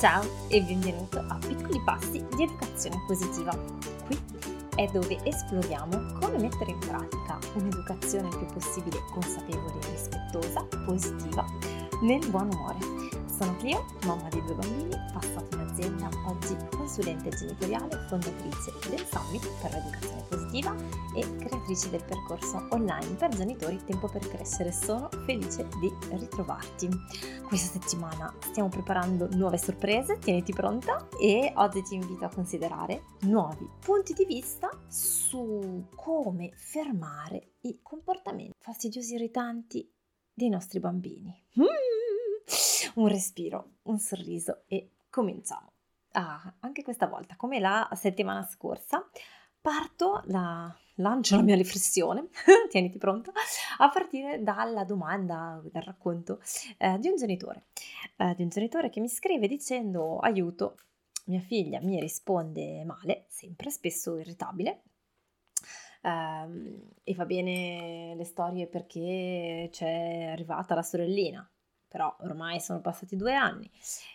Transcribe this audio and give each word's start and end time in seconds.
Ciao 0.00 0.24
e 0.48 0.62
benvenuto 0.62 1.18
a 1.28 1.36
Piccoli 1.46 1.78
Passi 1.84 2.24
di 2.34 2.44
Educazione 2.44 3.04
Positiva. 3.06 3.54
Qui 4.06 4.18
è 4.74 4.86
dove 4.86 5.18
esploriamo 5.24 6.18
come 6.18 6.38
mettere 6.38 6.70
in 6.70 6.78
pratica 6.78 7.38
un'educazione 7.52 8.28
il 8.28 8.38
più 8.38 8.46
possibile 8.46 8.96
consapevole, 9.12 9.78
rispettosa, 9.90 10.66
positiva, 10.86 11.44
nel 12.00 12.26
buon 12.30 12.48
umore 12.50 12.99
sono 13.40 13.56
Clio, 13.56 13.86
mamma 14.04 14.28
di 14.28 14.42
due 14.42 14.54
bambini, 14.54 14.94
passata 15.14 15.56
in 15.56 15.62
azienda, 15.62 16.10
oggi 16.26 16.54
consulente 16.76 17.30
genitoriale, 17.30 18.04
fondatrice 18.06 18.70
del 18.90 19.02
Summit 19.06 19.48
per 19.62 19.72
l'educazione 19.72 20.22
positiva 20.28 20.76
e 21.16 21.36
creatrice 21.36 21.88
del 21.88 22.04
percorso 22.04 22.66
online 22.68 23.14
per 23.14 23.30
genitori 23.30 23.82
Tempo 23.86 24.08
per 24.08 24.28
crescere. 24.28 24.72
Sono 24.72 25.08
felice 25.24 25.66
di 25.80 25.90
ritrovarti. 26.10 26.90
Questa 27.48 27.80
settimana 27.80 28.30
stiamo 28.40 28.68
preparando 28.68 29.26
nuove 29.32 29.56
sorprese, 29.56 30.18
tieniti 30.18 30.52
pronta 30.52 31.08
e 31.18 31.50
oggi 31.56 31.80
ti 31.80 31.94
invito 31.94 32.26
a 32.26 32.28
considerare 32.28 33.04
nuovi 33.20 33.66
punti 33.80 34.12
di 34.12 34.26
vista 34.26 34.68
su 34.86 35.86
come 35.94 36.52
fermare 36.56 37.52
i 37.62 37.78
comportamenti 37.80 38.52
fastidiosi 38.58 39.14
e 39.14 39.16
irritanti 39.16 39.90
dei 40.30 40.50
nostri 40.50 40.78
bambini. 40.78 41.42
Mm! 41.58 42.09
Un 42.94 43.08
respiro, 43.08 43.76
un 43.82 43.98
sorriso 43.98 44.62
e 44.66 44.90
cominciamo. 45.10 45.72
Ah, 46.12 46.54
anche 46.60 46.82
questa 46.82 47.06
volta, 47.06 47.36
come 47.36 47.60
la 47.60 47.88
settimana 47.92 48.42
scorsa, 48.42 49.08
parto, 49.60 50.22
la, 50.26 50.74
lancio 50.96 51.36
la 51.36 51.42
mia 51.42 51.54
riflessione, 51.56 52.28
tieniti 52.68 52.98
pronta, 52.98 53.32
a 53.78 53.88
partire 53.90 54.42
dalla 54.42 54.84
domanda, 54.84 55.60
dal 55.70 55.82
racconto 55.82 56.40
eh, 56.78 56.98
di 56.98 57.08
un 57.08 57.16
genitore, 57.16 57.66
eh, 58.16 58.34
di 58.34 58.42
un 58.42 58.48
genitore 58.48 58.90
che 58.90 59.00
mi 59.00 59.08
scrive 59.08 59.46
dicendo 59.46 60.18
aiuto, 60.18 60.76
mia 61.26 61.40
figlia 61.40 61.80
mi 61.80 62.00
risponde 62.00 62.84
male, 62.84 63.26
sempre, 63.28 63.70
spesso 63.70 64.16
irritabile, 64.16 64.82
Um, 66.02 66.80
e 67.04 67.14
va 67.14 67.26
bene 67.26 68.14
le 68.16 68.24
storie 68.24 68.66
perché 68.66 69.68
c'è 69.70 70.28
arrivata 70.30 70.74
la 70.74 70.82
sorellina, 70.82 71.46
però 71.90 72.14
ormai 72.20 72.60
sono 72.60 72.80
passati 72.80 73.16
due 73.16 73.34
anni 73.34 73.68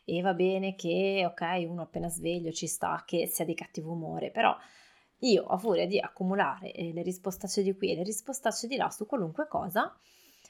e 0.06 0.22
va 0.22 0.34
bene 0.34 0.76
che, 0.76 1.26
ok, 1.28 1.66
uno 1.68 1.82
appena 1.82 2.08
sveglio 2.08 2.54
ci 2.54 2.68
sta 2.68 3.04
che 3.06 3.28
sia 3.28 3.44
di 3.44 3.54
cattivo 3.54 3.92
umore, 3.92 4.32
però 4.32 4.56
io 5.20 5.46
a 5.46 5.58
furia 5.58 5.86
di 5.86 6.00
accumulare 6.00 6.72
eh, 6.72 6.94
le 6.94 7.02
rispostacce 7.02 7.64
di 7.64 7.76
qui 7.76 7.92
e 7.92 7.96
le 7.96 8.04
rispostacce 8.04 8.68
di 8.68 8.78
là 8.78 8.90
su 8.90 9.06
qualunque 9.06 9.48
cosa, 9.50 9.94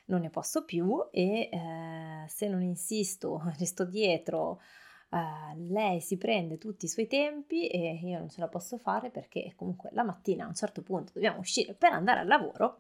non 0.06 0.22
ne 0.22 0.30
posso 0.30 0.66
più 0.66 1.08
e 1.12 1.50
eh, 1.52 2.26
se 2.28 2.48
non 2.48 2.62
insisto, 2.62 3.42
le 3.58 3.66
sto 3.66 3.86
dietro, 3.86 4.62
eh, 5.10 5.58
lei 5.70 6.02
si 6.02 6.18
prende 6.18 6.60
tutti 6.60 6.86
i 6.86 6.90
suoi 6.90 7.08
tempi 7.08 7.68
e 7.68 8.00
io 8.04 8.20
non 8.20 8.30
ce 8.30 8.40
la 8.40 8.48
posso 8.48 8.78
fare 8.78 9.10
perché 9.10 9.52
comunque 9.56 9.90
la 9.94 10.04
mattina 10.04 10.46
a 10.46 10.48
un 10.48 10.56
certo 10.56 10.84
punto 10.84 11.12
dobbiamo 11.16 11.40
uscire 11.40 11.74
per 11.74 11.92
andare 11.92 12.20
al 12.20 12.28
lavoro 12.28 12.78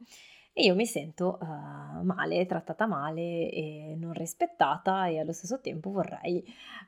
e 0.58 0.64
io 0.64 0.73
mi 0.73 0.86
sento 0.86 1.38
uh, 1.42 2.02
male, 2.02 2.45
trattata 2.45 2.88
male 2.88 3.50
e 3.50 3.94
non 4.00 4.14
rispettata 4.14 5.06
e 5.08 5.20
allo 5.20 5.34
stesso 5.34 5.59
tempo 5.59 5.92
vorrei 5.92 6.42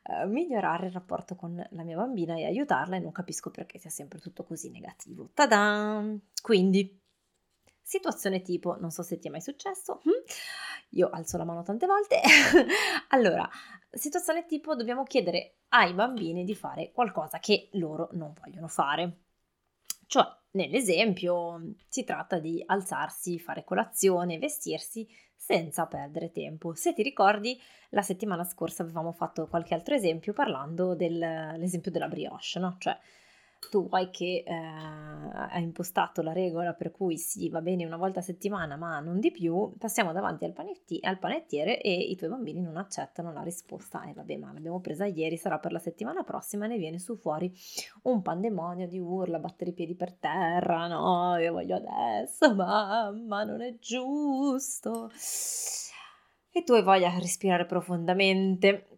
uh, 0.04 0.26
migliorare 0.26 0.86
il 0.86 0.94
rapporto 0.94 1.36
con 1.36 1.62
la 1.72 1.84
mia 1.84 1.98
bambina 1.98 2.38
e 2.38 2.46
aiutarla 2.46 2.96
e 2.96 3.00
non 3.00 3.12
capisco 3.12 3.52
perché 3.52 3.78
sia 3.78 3.90
sempre 3.90 4.20
tutto 4.20 4.46
così 4.46 4.70
negativo. 4.70 5.32
Ta-da! 5.34 6.02
Quindi, 6.42 6.98
situazione 7.82 8.42
tipo, 8.42 8.78
non 8.80 8.90
so 8.90 9.04
se 9.04 9.20
ti 9.20 9.28
è 9.28 9.32
mai 9.32 9.42
successo, 9.42 10.00
hm? 10.02 10.12
io 10.92 11.09
alzo 11.09 11.36
la 11.36 11.44
mano 11.44 11.62
tante 11.64 11.88
volte. 11.88 12.22
allora, 13.09 13.50
situazione 13.92 14.46
tipo 14.46 14.76
dobbiamo 14.76 15.04
chiedere 15.04 15.58
ai 15.70 15.94
bambini 15.94 16.46
di 16.46 16.56
fare 16.56 16.94
qualcosa 16.94 17.40
che 17.40 17.68
loro 17.74 18.08
non 18.14 18.31
vogliono 18.31 18.70
fare. 18.70 19.24
Cioè, 20.06 20.26
nell'esempio, 20.58 21.75
si 21.88 22.03
tratta 22.03 22.39
di 22.39 22.61
alzarsi, 22.66 23.39
fare 23.39 23.63
colazione, 23.63 24.38
vestirsi 24.38 25.07
senza 25.34 25.85
perdere 25.85 26.31
tempo. 26.31 26.73
Se 26.73 26.94
ti 26.94 27.03
ricordi, 27.03 27.57
la 27.91 28.01
settimana 28.01 28.44
scorsa 28.44 28.84
avevamo 28.84 29.13
fatto 29.13 29.47
qualche 29.47 29.73
altro 29.73 29.96
esempio 29.96 30.34
parlando 30.34 30.96
dell'esempio 30.96 31.91
della 31.91 32.09
brioche, 32.09 32.59
no? 32.59 32.75
Cioè, 32.79 32.97
tu 33.69 33.88
vuoi 33.88 34.09
che 34.09 34.44
eh, 34.45 34.53
hai 34.53 35.63
impostato 35.63 36.22
la 36.22 36.34
regola 36.34 36.73
per 36.73 36.91
cui 36.91 37.18
sì, 37.18 37.50
va 37.50 37.62
bene 37.62 37.85
una 37.85 37.97
volta 37.97 38.19
a 38.19 38.23
settimana, 38.23 38.75
ma 38.75 39.00
non 39.00 39.19
di 39.19 39.31
più, 39.31 39.73
passiamo 39.78 40.13
davanti 40.13 40.45
al, 40.45 40.53
panetti- 40.53 41.00
al 41.01 41.19
panettiere 41.19 41.81
e 41.81 41.94
i 41.94 42.16
tuoi 42.16 42.29
bambini 42.29 42.62
non 42.62 42.78
accettano 42.78 43.31
la 43.31 43.41
risposta. 43.41 44.03
E 44.03 44.12
eh, 44.12 44.13
vabbè, 44.13 44.38
ma 44.38 44.53
l'abbiamo 44.53 44.79
presa 44.79 45.06
ieri, 45.06 45.38
sarà 45.38 45.59
per 45.59 45.72
la 45.72 45.79
settimana 45.79 46.23
prossima, 46.23 46.67
ne 46.67 46.78
viene 46.78 47.00
su 47.00 47.16
fuori 47.16 47.51
un 48.03 48.22
pandemonio 48.22 48.88
di 48.88 49.00
urla, 49.00 49.40
battere 49.40 49.72
i 49.72 49.73
piedi 49.73 49.96
per 49.96 50.13
terra, 50.13 50.88
no, 50.88 51.38
io 51.38 51.51
voglio 51.51 51.75
adesso, 51.75 52.53
mamma, 52.53 53.44
non 53.44 53.62
è 53.62 53.78
giusto. 53.79 55.09
E 56.51 56.63
tu 56.63 56.73
hai 56.73 56.84
voglia 56.84 57.09
di 57.09 57.19
respirare 57.19 57.66
profondamente 57.66 58.97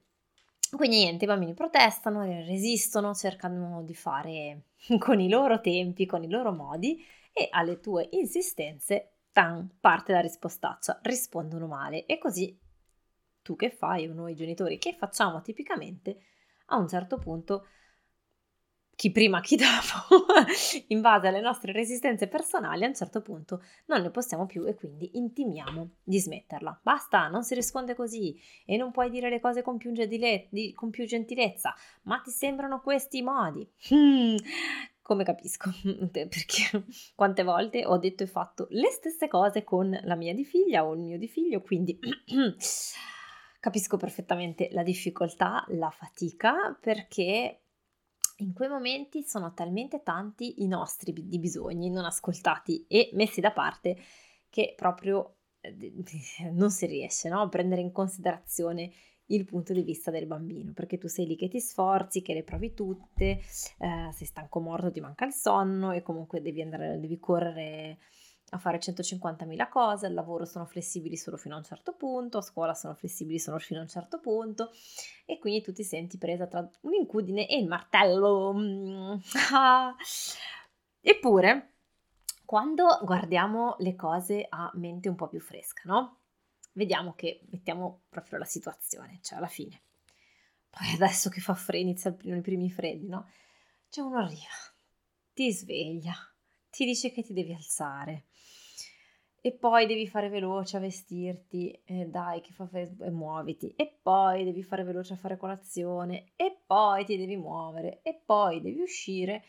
quindi 0.75 0.97
niente, 0.97 1.25
i 1.25 1.27
bambini 1.27 1.53
protestano, 1.53 2.23
resistono, 2.23 3.13
cercano 3.13 3.81
di 3.83 3.95
fare 3.95 4.63
con 4.99 5.19
i 5.19 5.29
loro 5.29 5.61
tempi, 5.61 6.05
con 6.05 6.23
i 6.23 6.29
loro 6.29 6.51
modi 6.51 7.03
e 7.33 7.47
alle 7.51 7.79
tue 7.79 8.07
insistenze, 8.11 9.13
tan, 9.31 9.77
parte 9.79 10.11
la 10.11 10.19
rispostaccia, 10.19 10.99
rispondono 11.03 11.67
male. 11.67 12.05
E 12.05 12.17
così 12.17 12.57
tu 13.41 13.55
che 13.55 13.71
fai? 13.71 14.07
O 14.07 14.13
noi 14.13 14.35
genitori 14.35 14.77
che 14.77 14.95
facciamo 14.97 15.41
tipicamente? 15.41 16.19
A 16.67 16.77
un 16.77 16.87
certo 16.87 17.17
punto 17.17 17.65
chi 18.99 19.11
prima, 19.11 19.39
chi 19.39 19.55
dopo, 19.55 20.25
in 20.87 20.99
base 20.99 21.27
alle 21.27 21.39
nostre 21.39 21.71
resistenze 21.71 22.27
personali, 22.27 22.83
a 22.83 22.87
un 22.87 22.93
certo 22.93 23.21
punto 23.21 23.63
non 23.85 24.01
ne 24.01 24.09
possiamo 24.09 24.45
più 24.45 24.65
e 24.67 24.75
quindi 24.75 25.11
intimiamo 25.13 25.91
di 26.03 26.19
smetterla. 26.19 26.81
Basta, 26.83 27.29
non 27.29 27.45
si 27.45 27.55
risponde 27.55 27.95
così 27.95 28.37
e 28.65 28.75
non 28.75 28.91
puoi 28.91 29.09
dire 29.09 29.29
le 29.29 29.39
cose 29.39 29.61
con 29.61 29.77
più, 29.77 29.93
gentile- 29.93 30.49
con 30.75 30.89
più 30.89 31.05
gentilezza, 31.05 31.73
ma 32.03 32.19
ti 32.19 32.29
sembrano 32.29 32.81
questi 32.81 33.19
i 33.19 33.21
modi. 33.21 33.65
Hmm, 33.89 34.35
come 35.01 35.23
capisco, 35.23 35.71
perché 36.11 36.83
quante 37.15 37.43
volte 37.43 37.85
ho 37.85 37.97
detto 37.97 38.23
e 38.23 38.27
fatto 38.27 38.67
le 38.71 38.89
stesse 38.89 39.29
cose 39.29 39.63
con 39.63 39.97
la 40.03 40.15
mia 40.15 40.33
di 40.33 40.43
figlia 40.43 40.85
o 40.85 40.93
il 40.93 40.99
mio 40.99 41.17
di 41.17 41.29
figlio, 41.29 41.61
quindi 41.61 41.97
capisco 43.61 43.95
perfettamente 43.95 44.67
la 44.73 44.83
difficoltà, 44.83 45.63
la 45.69 45.89
fatica, 45.89 46.77
perché 46.77 47.61
in 48.39 48.53
quei 48.53 48.69
momenti 48.69 49.23
sono 49.23 49.53
talmente 49.53 50.01
tanti 50.03 50.63
i 50.63 50.67
nostri 50.67 51.13
di 51.13 51.39
bisogni 51.39 51.89
non 51.89 52.05
ascoltati 52.05 52.85
e 52.87 53.09
messi 53.13 53.41
da 53.41 53.51
parte 53.51 53.97
che 54.49 54.73
proprio 54.75 55.35
eh, 55.61 55.93
non 56.51 56.71
si 56.71 56.85
riesce 56.85 57.29
no? 57.29 57.41
a 57.41 57.49
prendere 57.49 57.81
in 57.81 57.91
considerazione 57.91 58.91
il 59.31 59.45
punto 59.45 59.73
di 59.73 59.83
vista 59.83 60.09
del 60.09 60.25
bambino, 60.25 60.73
perché 60.73 60.97
tu 60.97 61.07
sei 61.07 61.27
lì 61.27 61.35
che 61.35 61.47
ti 61.47 61.59
sforzi, 61.59 62.21
che 62.21 62.33
le 62.33 62.43
provi 62.43 62.73
tutte, 62.73 63.39
eh, 63.77 64.09
sei 64.11 64.25
stanco 64.25 64.59
morto, 64.59 64.91
ti 64.91 65.01
manca 65.01 65.25
il 65.25 65.33
sonno 65.33 65.91
e 65.91 66.01
comunque 66.01 66.41
devi 66.41 66.61
andare, 66.61 66.99
devi 66.99 67.19
correre 67.19 67.99
a 68.51 68.57
fare 68.57 68.79
150.000 68.79 69.69
cose, 69.69 70.05
al 70.05 70.13
lavoro 70.13 70.45
sono 70.45 70.65
flessibili 70.65 71.15
solo 71.17 71.37
fino 71.37 71.55
a 71.55 71.57
un 71.57 71.63
certo 71.63 71.93
punto, 71.93 72.39
a 72.39 72.41
scuola 72.41 72.73
sono 72.73 72.93
flessibili 72.93 73.39
solo 73.39 73.59
fino 73.59 73.79
a 73.79 73.83
un 73.83 73.89
certo 73.89 74.19
punto 74.19 74.71
e 75.25 75.39
quindi 75.39 75.61
tu 75.61 75.71
ti 75.71 75.83
senti 75.83 76.17
presa 76.17 76.47
tra 76.47 76.67
un'incudine 76.81 77.47
e 77.47 77.57
il 77.57 77.67
martello. 77.67 78.53
Eppure, 81.01 81.73
quando 82.45 82.99
guardiamo 83.03 83.75
le 83.79 83.95
cose 83.95 84.45
a 84.49 84.71
mente 84.73 85.09
un 85.09 85.15
po' 85.15 85.27
più 85.27 85.39
fresca, 85.39 85.83
no? 85.85 86.17
Vediamo 86.73 87.13
che 87.13 87.41
mettiamo 87.51 88.01
proprio 88.09 88.39
la 88.39 88.45
situazione, 88.45 89.19
cioè 89.21 89.37
alla 89.37 89.47
fine. 89.47 89.81
Poi 90.69 90.93
adesso 90.93 91.29
che 91.29 91.41
fa 91.41 91.53
freddo, 91.53 91.83
iniziano 91.83 92.17
i 92.21 92.41
primi 92.41 92.69
freddi, 92.69 93.07
no? 93.07 93.29
Cioè 93.89 94.05
uno 94.05 94.19
arriva, 94.19 94.53
ti 95.33 95.51
sveglia, 95.51 96.13
ti 96.69 96.85
dice 96.85 97.11
che 97.11 97.23
ti 97.23 97.33
devi 97.33 97.53
alzare, 97.53 98.25
e 99.41 99.53
poi 99.53 99.87
devi 99.87 100.07
fare 100.07 100.29
veloce 100.29 100.77
a 100.77 100.81
vestirti, 100.81 101.81
e 101.85 102.05
dai 102.05 102.41
che 102.41 102.51
fa 102.51 102.67
Facebook 102.67 103.07
e 103.07 103.11
muoviti, 103.11 103.73
e 103.75 103.99
poi 104.01 104.43
devi 104.43 104.63
fare 104.63 104.83
veloce 104.83 105.13
a 105.13 105.17
fare 105.17 105.37
colazione, 105.37 106.31
e 106.35 106.61
poi 106.65 107.05
ti 107.05 107.17
devi 107.17 107.37
muovere, 107.37 108.01
e 108.03 108.21
poi 108.25 108.61
devi 108.61 108.81
uscire, 108.81 109.43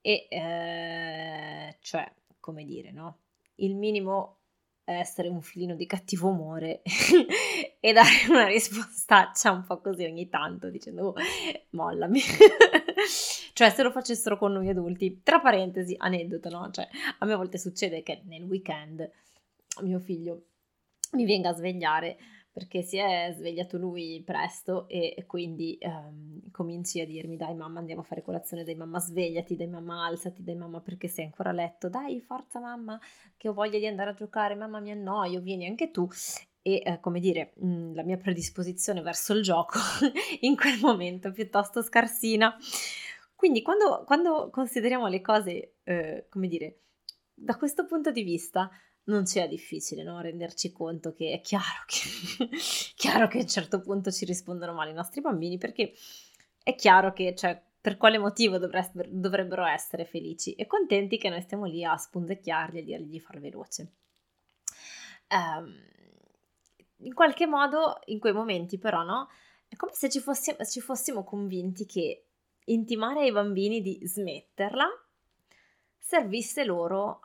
e 0.00 0.26
eh, 0.28 1.76
cioè, 1.80 2.12
come 2.38 2.64
dire, 2.64 2.92
no? 2.92 3.20
Il 3.56 3.76
minimo 3.76 4.40
è 4.84 4.98
essere 4.98 5.28
un 5.28 5.40
filino 5.40 5.74
di 5.74 5.86
cattivo 5.86 6.28
umore 6.28 6.82
e 7.80 7.92
dare 7.92 8.10
una 8.28 8.46
rispostaccia 8.46 9.50
un 9.50 9.64
po' 9.64 9.80
così 9.80 10.04
ogni 10.04 10.28
tanto, 10.28 10.68
dicendo 10.68 11.08
oh, 11.08 11.14
mollami. 11.70 12.20
cioè, 13.54 13.70
se 13.70 13.82
lo 13.84 13.92
facessero 13.92 14.36
con 14.36 14.52
noi 14.52 14.68
adulti, 14.68 15.20
tra 15.22 15.40
parentesi, 15.40 15.94
aneddoto, 15.96 16.50
no? 16.50 16.70
Cioè, 16.72 16.88
a 17.20 17.24
me 17.24 17.34
a 17.34 17.36
volte 17.36 17.56
succede 17.56 18.02
che 18.02 18.20
nel 18.24 18.42
weekend 18.42 19.08
mio 19.82 20.00
figlio 20.00 20.46
mi 21.12 21.24
venga 21.24 21.50
a 21.50 21.54
svegliare 21.54 22.16
perché 22.54 22.82
si 22.82 22.98
è 22.98 23.32
svegliato 23.36 23.78
lui 23.78 24.22
presto 24.24 24.88
e 24.88 25.24
quindi 25.26 25.76
um, 25.82 26.40
cominci 26.52 27.00
a 27.00 27.06
dirmi 27.06 27.36
dai 27.36 27.54
mamma 27.54 27.80
andiamo 27.80 28.02
a 28.02 28.04
fare 28.04 28.22
colazione, 28.22 28.62
dai 28.62 28.76
mamma 28.76 29.00
svegliati, 29.00 29.56
dai 29.56 29.66
mamma 29.66 30.04
alzati, 30.04 30.44
dai 30.44 30.54
mamma 30.54 30.80
perché 30.80 31.08
sei 31.08 31.24
ancora 31.24 31.50
a 31.50 31.52
letto, 31.52 31.88
dai 31.88 32.20
forza 32.20 32.60
mamma 32.60 32.98
che 33.36 33.48
ho 33.48 33.52
voglia 33.52 33.78
di 33.78 33.86
andare 33.86 34.10
a 34.10 34.14
giocare, 34.14 34.54
mamma 34.54 34.78
mi 34.78 34.92
annoio, 34.92 35.40
vieni 35.40 35.66
anche 35.66 35.90
tu. 35.90 36.08
E 36.62 36.80
eh, 36.84 37.00
come 37.00 37.20
dire 37.20 37.52
mh, 37.56 37.66
mm, 37.66 37.94
la 37.94 38.02
mia 38.04 38.16
predisposizione 38.16 39.00
verso 39.00 39.32
il 39.34 39.42
gioco 39.42 39.78
in 40.42 40.56
quel 40.56 40.78
momento 40.80 41.32
piuttosto 41.32 41.82
scarsina. 41.82 42.56
Quindi 43.44 43.60
quando, 43.60 44.04
quando 44.06 44.48
consideriamo 44.48 45.06
le 45.06 45.20
cose, 45.20 45.74
eh, 45.84 46.28
come 46.30 46.48
dire, 46.48 46.84
da 47.34 47.58
questo 47.58 47.84
punto 47.84 48.10
di 48.10 48.22
vista, 48.22 48.70
non 49.04 49.26
sia 49.26 49.46
difficile 49.46 50.02
no? 50.02 50.18
renderci 50.22 50.72
conto 50.72 51.12
che 51.12 51.30
è 51.30 51.42
chiaro 51.42 51.84
che, 51.84 52.56
chiaro 52.96 53.28
che 53.28 53.36
a 53.36 53.42
un 53.42 53.46
certo 53.46 53.82
punto 53.82 54.10
ci 54.10 54.24
rispondono 54.24 54.72
male 54.72 54.92
i 54.92 54.94
nostri 54.94 55.20
bambini 55.20 55.58
perché 55.58 55.92
è 56.62 56.74
chiaro 56.74 57.12
che 57.12 57.34
cioè, 57.34 57.62
per 57.78 57.98
quale 57.98 58.16
motivo 58.16 58.56
dovrebbero 58.56 59.66
essere 59.66 60.06
felici 60.06 60.54
e 60.54 60.66
contenti 60.66 61.18
che 61.18 61.28
noi 61.28 61.42
stiamo 61.42 61.66
lì 61.66 61.84
a 61.84 61.98
spunzecchiarli 61.98 62.78
e 62.78 62.82
dirgli 62.82 63.10
di 63.10 63.20
far 63.20 63.40
veloce. 63.40 63.92
Um, 65.28 65.70
in 67.00 67.12
qualche 67.12 67.46
modo, 67.46 68.00
in 68.06 68.18
quei 68.20 68.32
momenti 68.32 68.78
però, 68.78 69.02
no? 69.02 69.28
È 69.68 69.76
come 69.76 69.92
se 69.92 70.08
ci 70.08 70.20
fossimo, 70.20 70.56
ci 70.64 70.80
fossimo 70.80 71.24
convinti 71.24 71.84
che 71.84 72.23
intimare 72.64 73.20
ai 73.20 73.32
bambini 73.32 73.80
di 73.80 73.98
smetterla 74.02 74.86
servisse 75.98 76.64
loro 76.64 77.20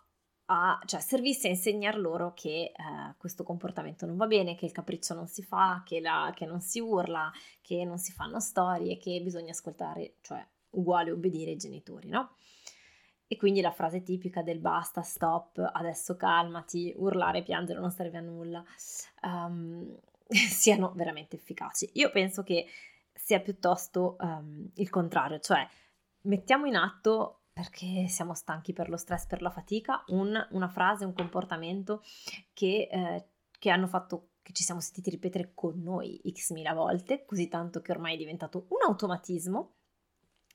a, 0.51 0.79
cioè 0.85 0.99
servisse 0.99 1.47
a 1.47 1.51
insegnar 1.51 1.97
loro 1.97 2.33
che 2.33 2.71
eh, 2.75 3.15
questo 3.17 3.43
comportamento 3.43 4.05
non 4.05 4.17
va 4.17 4.25
bene, 4.25 4.55
che 4.55 4.65
il 4.65 4.71
capriccio 4.71 5.13
non 5.13 5.27
si 5.27 5.43
fa, 5.43 5.83
che, 5.85 5.99
la, 5.99 6.31
che 6.35 6.45
non 6.45 6.59
si 6.59 6.79
urla, 6.79 7.31
che 7.61 7.83
non 7.85 7.97
si 7.99 8.11
fanno 8.11 8.39
storie, 8.39 8.97
che 8.97 9.21
bisogna 9.21 9.51
ascoltare, 9.51 10.15
cioè 10.21 10.43
uguale 10.71 11.11
obbedire 11.11 11.51
ai 11.51 11.57
genitori, 11.57 12.09
no? 12.09 12.35
E 13.27 13.37
quindi 13.37 13.61
la 13.61 13.71
frase 13.71 14.01
tipica 14.01 14.41
del 14.41 14.59
basta, 14.59 15.03
stop, 15.03 15.63
adesso 15.73 16.15
calmati, 16.15 16.91
urlare 16.97 17.43
piangere 17.43 17.79
non 17.79 17.91
serve 17.91 18.17
a 18.17 18.21
nulla, 18.21 18.63
um, 19.21 19.95
siano 20.25 20.93
veramente 20.95 21.35
efficaci. 21.35 21.91
Io 21.93 22.09
penso 22.09 22.41
che 22.41 22.65
sia 23.19 23.41
piuttosto 23.41 24.15
um, 24.19 24.69
il 24.75 24.89
contrario, 24.89 25.39
cioè 25.39 25.67
mettiamo 26.21 26.65
in 26.65 26.75
atto 26.75 27.41
perché 27.51 28.07
siamo 28.07 28.33
stanchi 28.33 28.71
per 28.71 28.89
lo 28.89 28.95
stress, 28.95 29.25
per 29.25 29.41
la 29.41 29.49
fatica, 29.49 30.03
un, 30.07 30.33
una 30.51 30.69
frase, 30.69 31.03
un 31.03 31.13
comportamento 31.13 32.01
che, 32.53 32.87
eh, 32.89 33.25
che 33.51 33.69
hanno 33.69 33.87
fatto 33.87 34.29
che 34.41 34.53
ci 34.53 34.63
siamo 34.63 34.79
sentiti 34.79 35.09
ripetere 35.09 35.51
con 35.53 35.81
noi 35.81 36.21
x 36.31 36.51
mila 36.53 36.73
volte, 36.73 37.25
così 37.25 37.49
tanto 37.49 37.81
che 37.81 37.91
ormai 37.91 38.15
è 38.15 38.17
diventato 38.17 38.65
un 38.69 38.87
automatismo 38.87 39.78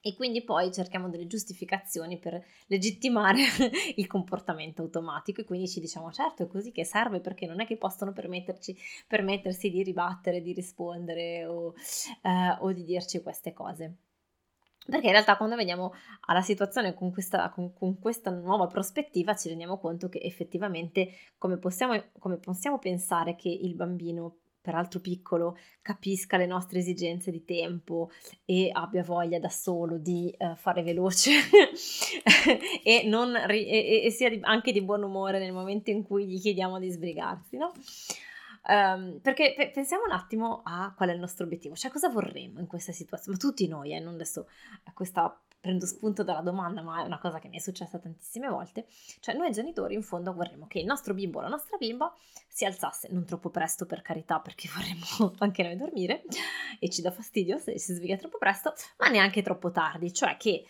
e 0.06 0.15
quindi 0.15 0.45
poi 0.45 0.71
cerchiamo 0.71 1.09
delle 1.09 1.27
giustificazioni 1.27 2.19
per 2.19 2.45
legittimare 2.67 3.39
il 3.97 4.06
comportamento 4.06 4.83
automatico 4.83 5.41
e 5.41 5.45
quindi 5.45 5.67
ci 5.67 5.81
diciamo 5.81 6.12
certo 6.12 6.43
è 6.43 6.47
così 6.47 6.73
che 6.73 6.85
serve 6.85 7.21
perché 7.21 7.47
non 7.47 7.62
è 7.62 7.67
che 7.67 7.79
possono 7.79 8.12
permettersi 8.12 9.71
di 9.71 9.83
ribattere, 9.83 10.43
di 10.43 10.53
rispondere 10.53 11.47
o, 11.47 11.73
eh, 12.21 12.56
o 12.59 12.71
di 12.73 12.85
dirci 12.85 13.23
queste 13.23 13.55
cose. 13.55 13.95
Perché 14.87 15.06
in 15.06 15.12
realtà 15.12 15.39
quando 15.39 15.56
veniamo 15.56 15.95
alla 16.27 16.43
situazione 16.43 16.93
con 16.93 17.11
questa, 17.11 17.49
con, 17.49 17.73
con 17.73 17.99
questa, 17.99 18.31
nuova 18.31 18.67
prospettiva 18.67 19.35
ci 19.35 19.49
rendiamo 19.49 19.79
conto 19.79 20.11
che 20.11 20.19
effettivamente 20.19 21.12
come 21.39 21.56
possiamo, 21.56 21.99
come 22.19 22.37
possiamo 22.37 22.79
pensare 22.79 23.37
che 23.37 23.49
il 23.49 23.75
bambino 23.75 24.41
peraltro 24.65 24.99
piccolo, 24.99 25.59
capisca 25.83 26.39
le 26.39 26.47
nostre 26.47 26.79
esigenze 26.79 27.31
di 27.31 27.45
tempo 27.45 28.11
e 28.47 28.71
abbia 28.73 29.03
voglia 29.03 29.39
da 29.39 29.51
solo 29.51 29.99
di 29.99 30.35
uh, 30.39 30.57
fare 30.57 30.83
veloce 30.83 31.33
e, 32.83 33.03
non, 33.05 33.37
e, 33.37 34.05
e, 34.05 34.11
sia 34.11 34.31
di, 34.31 34.39
anche 34.41 34.73
di 34.73 34.83
buon 34.83 35.03
umore 35.03 35.39
nel 35.39 35.53
momento 35.53 35.91
in 35.91 36.03
cui 36.03 36.27
gli 36.27 36.41
chiediamo 36.41 36.79
di 36.79 36.89
sbrigarsi, 36.89 37.59
no? 37.59 37.73
Um, 38.67 39.21
perché 39.21 39.53
pe- 39.55 39.71
pensiamo 39.71 40.05
un 40.05 40.13
attimo 40.13 40.63
a 40.65 40.95
qual 40.97 41.11
è 41.11 41.13
il 41.13 41.21
nostro 41.21 41.45
obiettivo, 41.45 41.75
cioè 41.75 41.91
cosa 41.91 42.09
vorremmo 42.09 42.61
in 42.61 42.67
questa 42.67 42.93
situazione, 42.93 43.37
ma 43.37 43.47
tutti 43.47 43.69
noi, 43.69 43.93
eh, 43.93 44.01
non 44.01 44.15
adesso 44.15 44.47
questa 44.95 45.39
prendo 45.65 45.87
spunto 45.87 46.23
dalla 46.23 46.43
domanda, 46.43 46.83
ma 46.83 47.01
è 47.01 47.07
una 47.07 47.19
cosa 47.19 47.39
che 47.39 47.49
mi 47.49 47.57
è 47.57 47.59
successa 47.59 47.99
tantissime 47.99 48.49
volte, 48.49 48.85
cioè 49.21 49.35
noi 49.35 49.51
genitori 49.51 49.95
in 49.95 50.03
fondo 50.03 50.35
vorremmo 50.35 50.67
che 50.67 50.79
il 50.79 50.85
nostro 50.85 51.15
bimbo 51.15 51.39
o 51.39 51.41
la 51.41 51.49
nostra 51.49 51.79
bimba 51.79 52.15
si 52.47 52.67
alzasse 52.67 53.09
non 53.11 53.25
troppo 53.25 53.49
presto 53.49 53.87
per 53.87 54.03
carità 54.03 54.41
perché 54.41 54.69
vorremmo 54.77 55.35
anche 55.39 55.63
noi 55.63 55.77
dormire 55.77 56.25
e 56.79 56.91
ci 56.91 57.01
dà 57.01 57.11
fastidio 57.11 57.57
se 57.57 57.79
si 57.79 57.95
sveglia 57.95 58.19
troppo 58.19 58.37
presto, 58.37 58.75
ma 58.99 59.09
neanche 59.09 59.41
troppo 59.41 59.71
tardi, 59.71 60.13
cioè 60.13 60.37
che 60.37 60.67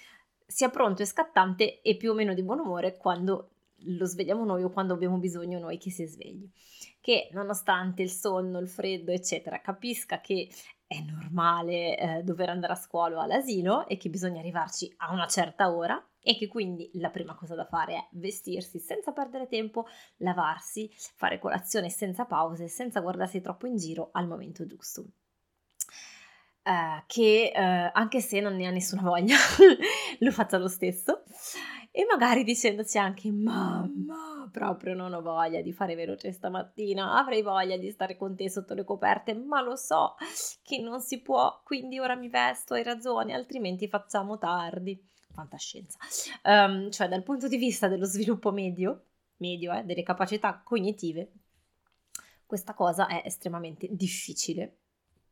sia 0.47 0.69
pronto 0.69 1.03
e 1.03 1.07
scattante 1.07 1.81
e 1.83 1.97
più 1.97 2.13
o 2.13 2.15
meno 2.15 2.33
di 2.33 2.45
buon 2.45 2.61
umore 2.61 2.97
quando 2.97 3.49
lo 3.79 4.07
svegliamo 4.07 4.45
noi 4.45 4.63
o 4.63 4.71
quando 4.71 4.95
abbiamo 4.95 5.19
bisogno 5.19 5.59
noi 5.59 5.77
che 5.77 5.91
si 5.91 6.05
svegli. 6.05 6.49
Che 7.01 7.31
nonostante 7.33 8.03
il 8.03 8.11
sonno, 8.11 8.61
il 8.61 8.69
freddo, 8.69 9.11
eccetera, 9.11 9.61
capisca 9.61 10.21
che 10.21 10.49
è 10.87 11.01
normale 11.01 11.97
eh, 11.97 12.23
dover 12.23 12.51
andare 12.51 12.75
a 12.75 12.77
scuola 12.77 13.19
o 13.19 13.21
all'asilo 13.21 13.87
e 13.87 13.97
che 13.97 14.11
bisogna 14.11 14.41
arrivarci 14.41 14.93
a 14.99 15.13
una 15.13 15.27
certa 15.27 15.75
ora 15.75 16.03
e 16.21 16.37
che 16.37 16.49
quindi 16.49 16.91
la 16.95 17.11
prima 17.11 17.35
cosa 17.35 17.55
da 17.55 17.67
fare 17.67 17.95
è 17.95 18.09
vestirsi 18.13 18.79
senza 18.79 19.13
perdere 19.13 19.47
tempo, 19.47 19.87
lavarsi, 20.19 20.91
fare 21.15 21.39
colazione 21.39 21.91
senza 21.91 22.25
pause, 22.25 22.69
senza 22.69 23.01
guardarsi 23.01 23.41
troppo 23.41 23.67
in 23.67 23.77
giro 23.77 24.11
al 24.13 24.27
momento 24.27 24.67
giusto. 24.67 25.05
Uh, 26.65 27.03
che 27.07 27.53
uh, 27.55 27.91
anche 27.93 28.23
se 28.23 28.41
non 28.41 28.57
ne 28.57 28.67
ha 28.67 28.71
nessuna 28.71 29.03
voglia, 29.03 29.37
lo 30.21 30.31
faccia 30.31 30.57
lo 30.57 30.69
stesso 30.69 31.25
e 31.97 32.05
magari 32.11 32.43
dicendoci 32.43 32.99
anche 32.99 33.31
mamma 33.31 34.49
proprio 34.51 34.95
non 34.95 35.13
ho 35.13 35.23
voglia 35.23 35.63
di 35.63 35.73
fare 35.73 35.95
veloce 35.95 36.33
stamattina 36.33 37.17
avrei 37.17 37.41
voglia 37.41 37.77
di 37.77 37.89
stare 37.89 38.17
con 38.17 38.35
te 38.35 38.51
sotto 38.51 38.75
le 38.75 38.83
coperte 38.83 39.33
ma 39.33 39.63
lo 39.63 39.77
so 39.77 40.17
che 40.65 40.81
non 40.81 41.01
si 41.01 41.23
può 41.23 41.61
quindi 41.63 42.01
ora 42.01 42.17
mi 42.17 42.29
vesto 42.29 42.75
hai 42.75 42.83
ragione 42.83 43.33
altrimenti 43.33 43.87
facciamo 43.87 44.39
tardi. 44.39 45.01
Fantascienza. 45.31 45.99
Um, 46.45 46.91
cioè 46.91 47.09
dal 47.09 47.23
punto 47.23 47.47
di 47.47 47.57
vista 47.57 47.87
dello 47.87 48.07
sviluppo 48.07 48.51
medio 48.51 49.05
medio 49.37 49.73
eh, 49.73 49.85
delle 49.85 50.03
capacità 50.03 50.61
cognitive 50.65 51.31
questa 52.45 52.75
cosa 52.75 53.07
è 53.07 53.23
estremamente 53.25 53.87
difficile. 53.91 54.79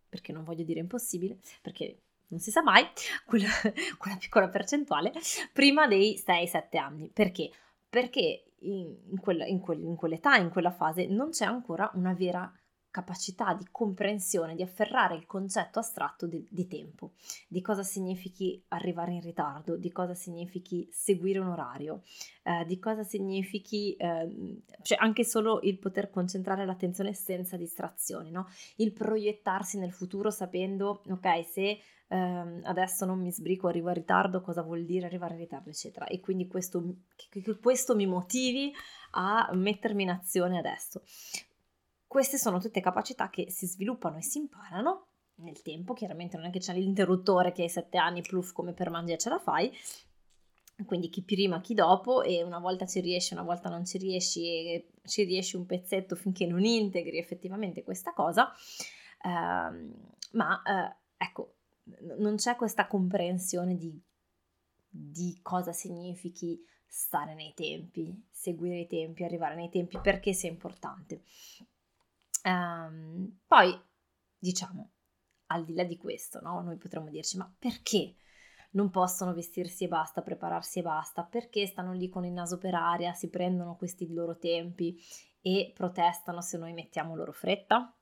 Perché 0.09 0.31
non 0.31 0.45
voglio 0.45 0.63
dire 0.63 0.79
impossibile 0.79 1.39
perché 1.61 2.03
non 2.33 2.41
si 2.41 2.51
sa 2.51 2.63
mai, 2.63 2.85
quella, 3.25 3.51
quella 3.99 4.17
piccola 4.17 4.49
percentuale, 4.49 5.13
prima 5.53 5.87
dei 5.87 6.19
6-7 6.19 6.77
anni. 6.79 7.11
Perché? 7.13 7.51
Perché 7.89 8.45
in, 8.61 9.19
quella, 9.21 9.47
in, 9.47 9.61
quel, 9.61 9.81
in 9.81 9.95
quell'età, 9.95 10.37
in 10.37 10.49
quella 10.49 10.71
fase, 10.71 11.07
non 11.07 11.31
c'è 11.31 11.45
ancora 11.45 11.91
una 11.95 12.15
vera 12.15 12.51
capacità 12.93 13.55
di 13.55 13.67
comprensione, 13.71 14.55
di 14.55 14.63
afferrare 14.63 15.17
il 15.17 15.27
concetto 15.27 15.79
astratto 15.79 16.27
di, 16.27 16.47
di, 16.51 16.69
tempo, 16.69 17.13
di 17.49 17.63
cosa 17.63 17.83
significhi 17.83 18.63
arrivare 18.69 19.13
in 19.13 19.23
ritardo, 19.23 19.77
di 19.77 19.91
cosa 19.91 20.15
significhi 20.15 20.87
seguire 20.93 21.39
un 21.39 21.49
orario, 21.49 22.03
eh, 22.43 22.67
di 22.67 22.79
cosa 22.79 23.03
significhi 23.03 23.95
eh, 23.95 24.63
cioè 24.83 24.99
anche 25.01 25.25
solo 25.25 25.61
il 25.63 25.79
poter 25.79 26.11
concentrare 26.11 26.67
l'attenzione 26.67 27.15
senza 27.15 27.57
distrazioni, 27.57 28.31
no? 28.31 28.47
il 28.77 28.93
proiettarsi 28.93 29.79
nel 29.79 29.93
futuro 29.93 30.31
sapendo, 30.31 31.03
ok, 31.09 31.47
se 31.47 31.79
ehm, 32.13 32.61
adesso 32.65 33.05
non 33.07 33.21
mi 33.21 33.33
sbrico, 33.33 33.69
arrivo 33.69 33.89
in 33.89 33.95
ritardo, 33.95 34.43
cosa 34.43 34.63
vuol 34.63 34.85
dire 34.85 35.07
arrivare 35.07 35.35
in 35.35 35.41
ritardo, 35.41 35.71
eccetera. 35.71 36.07
E 36.07 36.21
quindi 36.21 36.47
questo, 36.47 36.97
che, 37.17 37.59
questo 37.59 37.95
mi 37.95 38.07
motivi 38.07 38.73
a 39.13 39.51
mettermi 39.53 40.03
in 40.03 40.11
azione 40.11 40.59
adesso. 40.59 41.03
Queste 42.07 42.37
sono 42.37 42.59
tutte 42.61 42.81
capacità 42.81 43.31
che 43.31 43.51
si 43.51 43.67
sviluppano 43.67 44.19
e 44.19 44.23
si 44.23 44.39
imparano 44.39 45.07
nel 45.37 45.63
tempo, 45.63 45.95
chiaramente 45.95 46.37
non 46.37 46.47
è 46.47 46.51
che 46.51 46.59
c'è 46.59 46.75
l'interruttore 46.75 47.53
che 47.53 47.63
hai 47.63 47.69
sette 47.71 47.97
anni, 47.97 48.21
pluff 48.21 48.53
come 48.53 48.75
per 48.75 48.91
mangiare 48.91 49.19
ce 49.19 49.31
la 49.31 49.39
fai, 49.39 49.73
quindi 50.85 51.09
chi 51.09 51.23
prima 51.23 51.61
chi 51.61 51.75
dopo 51.75 52.23
e 52.23 52.43
una 52.43 52.59
volta 52.59 52.87
ci 52.87 53.01
riesci, 53.01 53.33
una 53.33 53.43
volta 53.43 53.71
non 53.71 53.85
ci 53.87 53.97
riesci 53.97 54.45
e 54.45 54.89
ci 55.05 55.25
riesci 55.25 55.57
un 55.57 55.65
pezzetto 55.65 56.15
finché 56.15 56.47
non 56.47 56.65
integri 56.65 57.19
effettivamente 57.19 57.83
questa 57.83 58.13
cosa, 58.13 58.53
uh, 59.23 59.91
ma 60.33 60.63
uh, 60.65 60.95
ecco, 61.17 61.55
non 62.19 62.37
c'è 62.37 62.57
questa 62.57 62.87
comprensione 62.87 63.77
di, 63.77 64.01
di 64.89 65.39
cosa 65.43 65.73
significhi 65.73 66.65
stare 66.87 67.35
nei 67.35 67.55
tempi, 67.55 68.29
seguire 68.31 68.81
i 68.81 68.87
tempi, 68.87 69.25
arrivare 69.25 69.55
nei 69.55 69.71
tempi, 69.71 69.99
perché 69.99 70.33
sia 70.33 70.51
importante. 70.51 71.23
Um, 72.45 73.39
poi, 73.47 73.79
diciamo, 74.39 74.91
al 75.47 75.65
di 75.65 75.75
là 75.75 75.85
di 75.85 75.97
questo, 75.97 76.41
no? 76.43 76.61
noi 76.61 76.77
potremmo 76.77 77.09
dirci, 77.09 77.39
ma 77.39 77.53
perché 77.59 78.17
non 78.73 78.91
possono 78.91 79.33
vestirsi 79.33 79.85
e 79.85 79.89
basta, 79.89 80.23
prepararsi 80.23 80.81
e 80.81 80.83
basta? 80.83 81.25
Perché 81.25 81.67
stanno 81.67 81.93
lì 81.93 82.09
con 82.09 82.25
il 82.25 82.33
naso 82.33 82.59
per 82.59 82.75
aria, 82.75 83.13
si 83.13 83.29
prendono 83.29 83.77
questi 83.77 84.13
loro 84.13 84.37
tempi 84.37 84.99
e 85.41 85.73
protestano 85.75 86.41
se 86.41 86.59
noi 86.59 86.73
mettiamo 86.73 87.15
loro 87.17 87.33
fretta? 87.33 87.95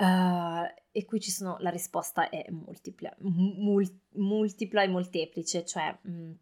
Uh, 0.00 0.62
e 0.92 1.04
qui 1.04 1.18
ci 1.18 1.32
sono, 1.32 1.56
la 1.58 1.70
risposta 1.70 2.28
è 2.28 2.46
multipla, 2.50 3.12
mul, 3.18 3.84
multipla 4.14 4.84
e 4.84 4.88
molteplice, 4.88 5.64
cioè 5.64 5.96
mh, 6.00 6.10
mm, 6.10 6.32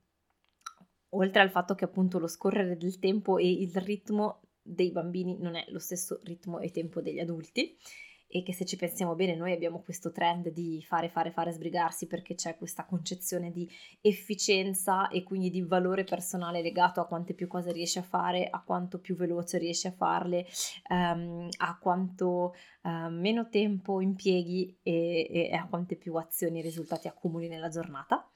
oltre 1.10 1.40
al 1.40 1.50
fatto 1.50 1.74
che 1.74 1.84
appunto 1.84 2.18
lo 2.18 2.26
scorrere 2.26 2.76
del 2.76 2.98
tempo 2.98 3.38
e 3.38 3.50
il 3.50 3.74
ritmo 3.76 4.42
dei 4.60 4.90
bambini 4.90 5.38
non 5.38 5.54
è 5.54 5.64
lo 5.68 5.78
stesso 5.78 6.20
ritmo 6.24 6.58
e 6.60 6.70
tempo 6.70 7.00
degli 7.00 7.18
adulti, 7.18 7.78
e 8.28 8.42
che 8.42 8.52
se 8.52 8.64
ci 8.64 8.76
pensiamo 8.76 9.14
bene 9.14 9.34
noi 9.34 9.52
abbiamo 9.52 9.80
questo 9.80 10.10
trend 10.10 10.48
di 10.48 10.82
fare, 10.86 11.08
fare, 11.08 11.30
fare, 11.30 11.52
sbrigarsi 11.52 12.06
perché 12.06 12.34
c'è 12.34 12.56
questa 12.56 12.84
concezione 12.84 13.50
di 13.50 13.68
efficienza 14.00 15.08
e 15.08 15.22
quindi 15.22 15.50
di 15.50 15.62
valore 15.62 16.04
personale 16.04 16.62
legato 16.62 17.00
a 17.00 17.06
quante 17.06 17.34
più 17.34 17.46
cose 17.46 17.72
riesci 17.72 17.98
a 17.98 18.02
fare, 18.02 18.48
a 18.48 18.62
quanto 18.62 18.98
più 18.98 19.14
veloce 19.14 19.58
riesci 19.58 19.86
a 19.86 19.92
farle, 19.92 20.46
um, 20.88 21.48
a 21.58 21.78
quanto 21.78 22.54
uh, 22.82 23.08
meno 23.10 23.48
tempo 23.48 24.00
impieghi 24.00 24.78
e, 24.82 25.28
e 25.50 25.54
a 25.54 25.66
quante 25.66 25.96
più 25.96 26.14
azioni 26.16 26.58
e 26.58 26.62
risultati 26.62 27.08
accumuli 27.08 27.48
nella 27.48 27.68
giornata. 27.68 28.28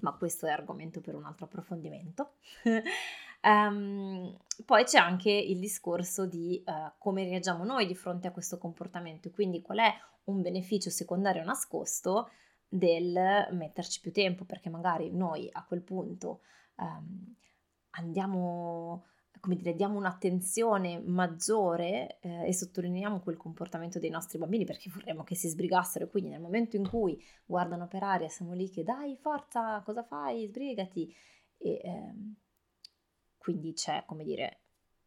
Ma 0.00 0.12
questo 0.12 0.46
è 0.46 0.50
argomento 0.50 1.00
per 1.00 1.16
un 1.16 1.24
altro 1.24 1.46
approfondimento. 1.46 2.34
Um, 3.40 4.36
poi 4.64 4.84
c'è 4.84 4.98
anche 4.98 5.30
il 5.30 5.60
discorso 5.60 6.26
di 6.26 6.62
uh, 6.66 6.92
come 6.98 7.24
reagiamo 7.24 7.64
noi 7.64 7.86
di 7.86 7.94
fronte 7.94 8.26
a 8.26 8.32
questo 8.32 8.58
comportamento, 8.58 9.30
quindi 9.30 9.62
qual 9.62 9.78
è 9.78 9.92
un 10.24 10.42
beneficio 10.42 10.90
secondario 10.90 11.44
nascosto 11.44 12.30
del 12.68 13.48
metterci 13.52 14.00
più 14.00 14.12
tempo, 14.12 14.44
perché 14.44 14.68
magari 14.68 15.10
noi 15.10 15.48
a 15.50 15.64
quel 15.64 15.82
punto 15.82 16.40
um, 16.76 17.34
andiamo, 17.90 19.06
come 19.40 19.56
dire, 19.56 19.74
diamo 19.74 19.96
un'attenzione 19.96 21.00
maggiore 21.00 22.18
eh, 22.20 22.48
e 22.48 22.52
sottolineiamo 22.52 23.20
quel 23.20 23.36
comportamento 23.36 23.98
dei 23.98 24.10
nostri 24.10 24.38
bambini 24.38 24.64
perché 24.64 24.90
vorremmo 24.90 25.22
che 25.22 25.36
si 25.36 25.48
sbrigassero. 25.48 26.06
E 26.06 26.08
quindi 26.10 26.30
nel 26.30 26.40
momento 26.40 26.76
in 26.76 26.86
cui 26.86 27.22
guardano 27.46 27.86
per 27.86 28.02
aria 28.02 28.28
siamo 28.28 28.52
lì 28.52 28.68
che 28.68 28.82
dai 28.82 29.16
forza, 29.16 29.80
cosa 29.82 30.02
fai, 30.02 30.46
sbrigati! 30.46 31.14
E... 31.56 31.80
Ehm, 31.84 32.36
quindi 33.48 33.72
c'è, 33.72 34.04
come 34.04 34.24
dire, 34.24 34.60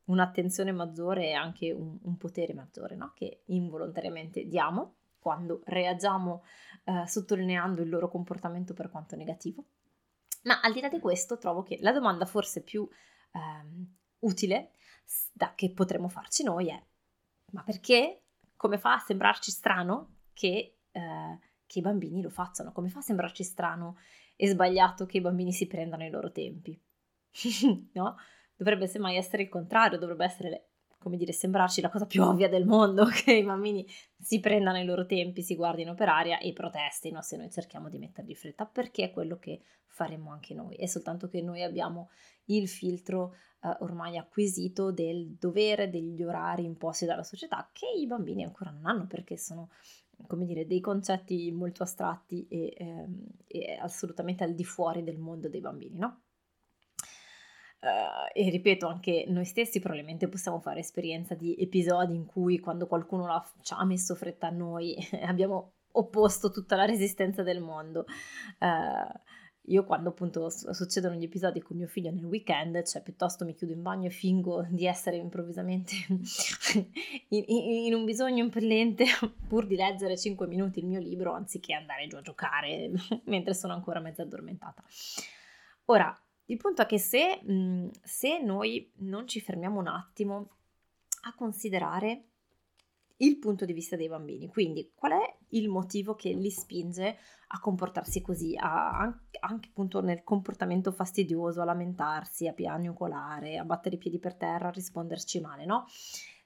un'attenzione 0.06 0.72
maggiore 0.72 1.28
e 1.28 1.34
anche 1.34 1.72
un, 1.72 1.96
un 2.02 2.18
potere 2.18 2.56
maggiore 2.56 2.96
no? 2.96 3.12
che 3.14 3.44
involontariamente 3.46 4.48
diamo 4.48 4.96
quando 5.20 5.62
reagiamo 5.66 6.44
eh, 6.86 7.06
sottolineando 7.06 7.84
il 7.84 7.90
loro 7.90 8.10
comportamento 8.10 8.74
per 8.74 8.90
quanto 8.90 9.16
negativo. 9.16 9.66
Ma 10.46 10.60
al 10.60 10.74
di 10.74 10.82
là 10.82 10.90
di 10.90 11.00
questo, 11.00 11.38
trovo 11.38 11.62
che 11.62 11.78
la 11.82 11.92
domanda 11.92 12.26
forse 12.26 12.64
più 12.64 12.90
ehm, 13.34 13.96
utile 14.22 14.72
da, 15.32 15.54
che 15.54 15.70
potremmo 15.70 16.10
farci 16.10 16.42
noi 16.42 16.70
è: 16.70 16.84
ma 17.52 17.62
perché? 17.62 18.24
Come 18.56 18.80
fa 18.80 18.94
a 18.94 19.00
sembrarci 19.00 19.52
strano 19.52 20.16
che, 20.34 20.78
eh, 20.92 21.40
che 21.68 21.80
i 21.80 21.84
bambini 21.84 22.24
lo 22.24 22.32
facciano? 22.32 22.72
Come 22.72 22.90
fa 22.90 23.00
a 23.00 23.04
sembrarci 23.04 23.44
strano 23.44 23.98
e 24.36 24.48
sbagliato 24.48 25.06
che 25.06 25.18
i 25.18 25.22
bambini 25.22 25.52
si 25.52 25.68
prendano 25.68 26.04
i 26.04 26.10
loro 26.10 26.32
tempi? 26.32 26.80
no? 27.94 28.16
Dovrebbe 28.56 28.88
semmai 28.88 29.18
essere 29.18 29.44
il 29.44 29.50
contrario, 29.50 29.98
dovrebbe 29.98 30.26
essere, 30.26 30.70
come 30.98 31.18
dire, 31.18 31.32
sembrarci 31.32 31.82
la 31.82 31.90
cosa 31.90 32.06
più 32.06 32.24
ovvia 32.24 32.50
del 32.50 32.66
mondo 32.66 33.06
che 33.06 33.34
i 33.34 33.44
bambini 33.44 33.86
si 34.18 34.40
prendano 34.40 34.80
i 34.80 34.86
loro 34.86 35.06
tempi, 35.06 35.42
si 35.42 35.56
guardino 35.56 35.94
per 35.94 36.10
aria 36.10 36.40
e 36.40 36.54
protestino 36.54 37.22
se 37.22 37.38
noi 37.38 37.50
cerchiamo 37.50 37.90
di 37.90 37.98
mettergli 37.98 38.36
fretta, 38.36 38.66
perché 38.66 39.06
è 39.06 39.12
quello 39.12 39.38
che 39.38 39.62
faremo 39.88 40.32
anche 40.32 40.54
noi. 40.54 40.76
È 40.76 40.86
soltanto 40.86 41.28
che 41.28 41.42
noi 41.42 41.64
abbiamo 41.64 42.10
il 42.46 42.68
filtro 42.68 43.34
eh, 43.62 43.76
ormai 43.80 44.18
acquisito 44.18 44.92
del 44.92 45.36
dovere, 45.38 45.90
degli 45.90 46.24
orari 46.24 46.64
imposti 46.64 47.06
dalla 47.06 47.24
società, 47.24 47.70
che 47.74 47.88
i 47.88 48.08
bambini 48.08 48.44
ancora 48.44 48.72
non 48.72 48.86
hanno 48.86 49.08
perché 49.08 49.38
sono 49.38 49.70
come 50.28 50.46
dire, 50.46 50.66
dei 50.66 50.80
concetti 50.80 51.52
molto 51.52 51.84
astratti 51.84 52.48
e, 52.48 52.74
ehm, 52.78 53.26
e 53.48 53.78
assolutamente 53.82 54.44
al 54.44 54.54
di 54.54 54.64
fuori 54.64 55.04
del 55.04 55.18
mondo 55.18 55.50
dei 55.50 55.62
bambini, 55.62 55.98
no? 55.98 56.22
Uh, 57.82 58.30
e 58.34 58.50
ripeto, 58.52 58.86
anche 58.86 59.26
noi 59.28 59.46
stessi 59.46 59.80
probabilmente 59.80 60.28
possiamo 60.28 60.60
fare 60.60 60.82
esperienza 60.82 61.34
di 61.34 61.56
episodi 61.56 62.14
in 62.14 62.28
cui 62.28 62.60
quando 62.60 62.86
qualcuno 62.86 63.26
la, 63.26 63.44
ci 63.64 63.74
ha 63.76 63.84
messo 63.86 64.14
fretta 64.14 64.48
a 64.48 64.52
noi 64.52 64.96
abbiamo 65.26 65.74
opposto 65.94 66.52
tutta 66.52 66.76
la 66.76 66.86
resistenza 66.86 67.42
del 67.42 67.60
mondo. 67.60 68.06
Uh, 68.60 69.20
io 69.66 69.84
quando 69.84 70.10
appunto 70.10 70.50
succedono 70.50 71.16
gli 71.16 71.24
episodi 71.24 71.62
con 71.62 71.78
mio 71.78 71.88
figlio 71.88 72.12
nel 72.12 72.26
weekend, 72.26 72.84
cioè 72.84 73.04
piuttosto 73.04 73.46
mi 73.46 73.54
chiudo 73.54 73.74
in 73.74 73.82
bagno 73.82 74.08
e 74.08 74.12
fingo 74.12 74.66
di 74.70 74.88
essere 74.88 75.18
improvvisamente 75.18 75.94
in, 77.30 77.44
in, 77.46 77.86
in, 77.86 77.94
un 77.94 78.04
bisogno 78.04 78.44
impellente 78.44 79.06
pur 79.48 79.68
di 79.68 79.76
leggere 79.76 80.18
5 80.18 80.48
minuti 80.48 80.80
il 80.80 80.88
mio 80.88 81.00
libro 81.00 81.34
anziché 81.34 81.74
andare 81.74 82.08
giù 82.08 82.16
a 82.16 82.22
giocare 82.22 82.92
mentre 83.26 83.54
sono 83.54 83.74
ancora 83.74 84.00
mezza 84.00 84.24
addormentata. 84.24 84.84
Ora, 85.86 86.16
il 86.52 86.58
punto 86.58 86.82
è 86.82 86.86
che 86.86 87.00
se, 87.00 87.40
mh, 87.42 87.54
mhmm, 87.54 87.90
se 88.04 88.40
noi 88.40 88.92
non 88.98 89.28
ci 89.28 89.40
fermiamo 89.40 89.80
un 89.80 89.88
attimo 89.88 90.50
a 91.24 91.34
considerare 91.34 92.26
il 93.18 93.38
punto 93.38 93.66
di 93.66 93.74
vista 93.74 93.96
dei 93.96 94.10
bambini, 94.10 94.48
quindi 94.48 94.92
qual 94.96 95.14
è 95.14 95.38
il 95.50 95.70
motivo 95.70 96.16
che 96.16 96.32
li 96.32 96.50
spinge 96.50 97.18
a 97.48 97.60
comportarsi 97.60 98.22
così, 98.22 98.56
a, 98.58 98.98
anche, 98.98 99.38
anche 99.40 99.70
appunto 99.70 100.02
nel 100.02 100.24
comportamento 100.24 100.92
fastidioso, 100.92 101.62
a 101.62 101.66
lamentarsi, 101.66 102.48
a 102.48 102.54
piagnucolare, 102.54 103.58
a 103.58 103.64
battere 103.64 103.96
i 103.96 104.00
piedi 104.00 104.20
per 104.20 104.36
terra, 104.36 104.70
a 104.70 104.72
risponderci 104.72 105.40
male, 105.40 105.66
no? 105.66 105.86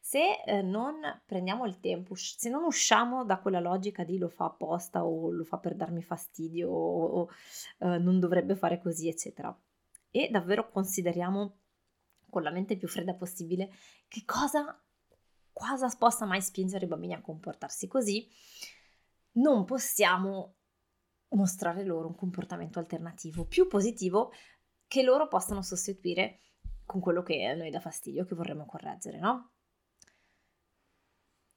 Se 0.02 0.44
eh, 0.46 0.62
non 0.62 0.96
prendiamo 1.26 1.66
il 1.66 1.80
tempo, 1.80 2.14
se 2.14 2.50
non 2.50 2.64
usciamo 2.64 3.24
da 3.24 3.40
quella 3.40 3.60
logica 3.60 4.04
di 4.04 4.18
lo 4.18 4.30
fa 4.30 4.46
apposta 4.46 5.04
o 5.04 5.32
lo 5.32 5.44
fa 5.46 5.58
per 5.58 5.76
darmi 5.76 6.04
fastidio 6.04 6.70
o, 6.70 7.06
o 7.06 7.30
eh, 7.80 7.98
non 7.98 8.20
dovrebbe 8.20 8.56
fare 8.56 8.80
così, 8.80 9.08
eccetera, 9.08 9.58
e 10.16 10.30
davvero 10.30 10.70
consideriamo 10.70 11.60
con 12.30 12.42
la 12.42 12.50
mente 12.50 12.78
più 12.78 12.88
fredda 12.88 13.16
possibile 13.16 13.70
che 14.08 14.24
cosa, 14.24 14.82
cosa 15.52 15.94
possa 15.98 16.26
mai 16.26 16.42
spingere 16.42 16.86
i 16.86 16.88
bambini 16.88 17.14
a 17.14 17.22
comportarsi 17.22 17.90
così, 17.90 18.26
non 19.34 19.66
possiamo 19.66 20.56
mostrare 21.32 21.84
loro 21.84 22.08
un 22.08 22.16
comportamento 22.16 22.80
alternativo 22.80 23.46
più 23.46 23.68
positivo 23.68 24.32
che 24.88 25.04
loro 25.04 25.28
possano 25.28 25.62
sostituire 25.62 26.40
con 26.86 27.02
quello 27.02 27.22
che 27.22 27.44
a 27.44 27.54
noi 27.56 27.70
dà 27.70 27.82
fastidio, 27.82 28.24
che 28.24 28.36
vorremmo 28.36 28.66
correggere, 28.66 29.20
no? 29.20 29.52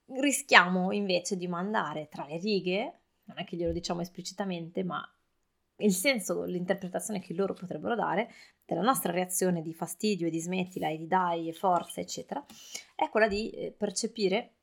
Rischiamo 0.07 0.91
invece 0.91 1.37
di 1.37 1.47
mandare 1.47 2.09
tra 2.09 2.27
le 2.27 2.39
righe, 2.39 3.03
non 3.25 3.39
è 3.39 3.45
che 3.45 3.57
glielo 3.57 3.73
diciamo 3.73 4.01
esplicitamente, 4.01 4.83
ma 4.83 5.01
il 5.79 5.93
senso, 5.93 6.45
l'interpretazione 6.45 7.21
che 7.21 7.35
loro 7.35 7.55
potrebbero 7.55 7.95
dare 7.95 8.31
della 8.65 8.83
nostra 8.83 9.13
reazione 9.13 9.63
di 9.63 9.75
fastidio 9.75 10.27
e 10.27 10.31
di 10.31 10.41
smettila 10.41 10.89
e 10.89 10.97
di 10.97 11.07
dai 11.07 11.49
e 11.49 11.53
forza, 11.53 12.01
eccetera, 12.01 12.45
è 12.95 13.09
quella 13.09 13.29
di 13.29 13.51
eh, 13.51 13.73
percepire 13.77 14.55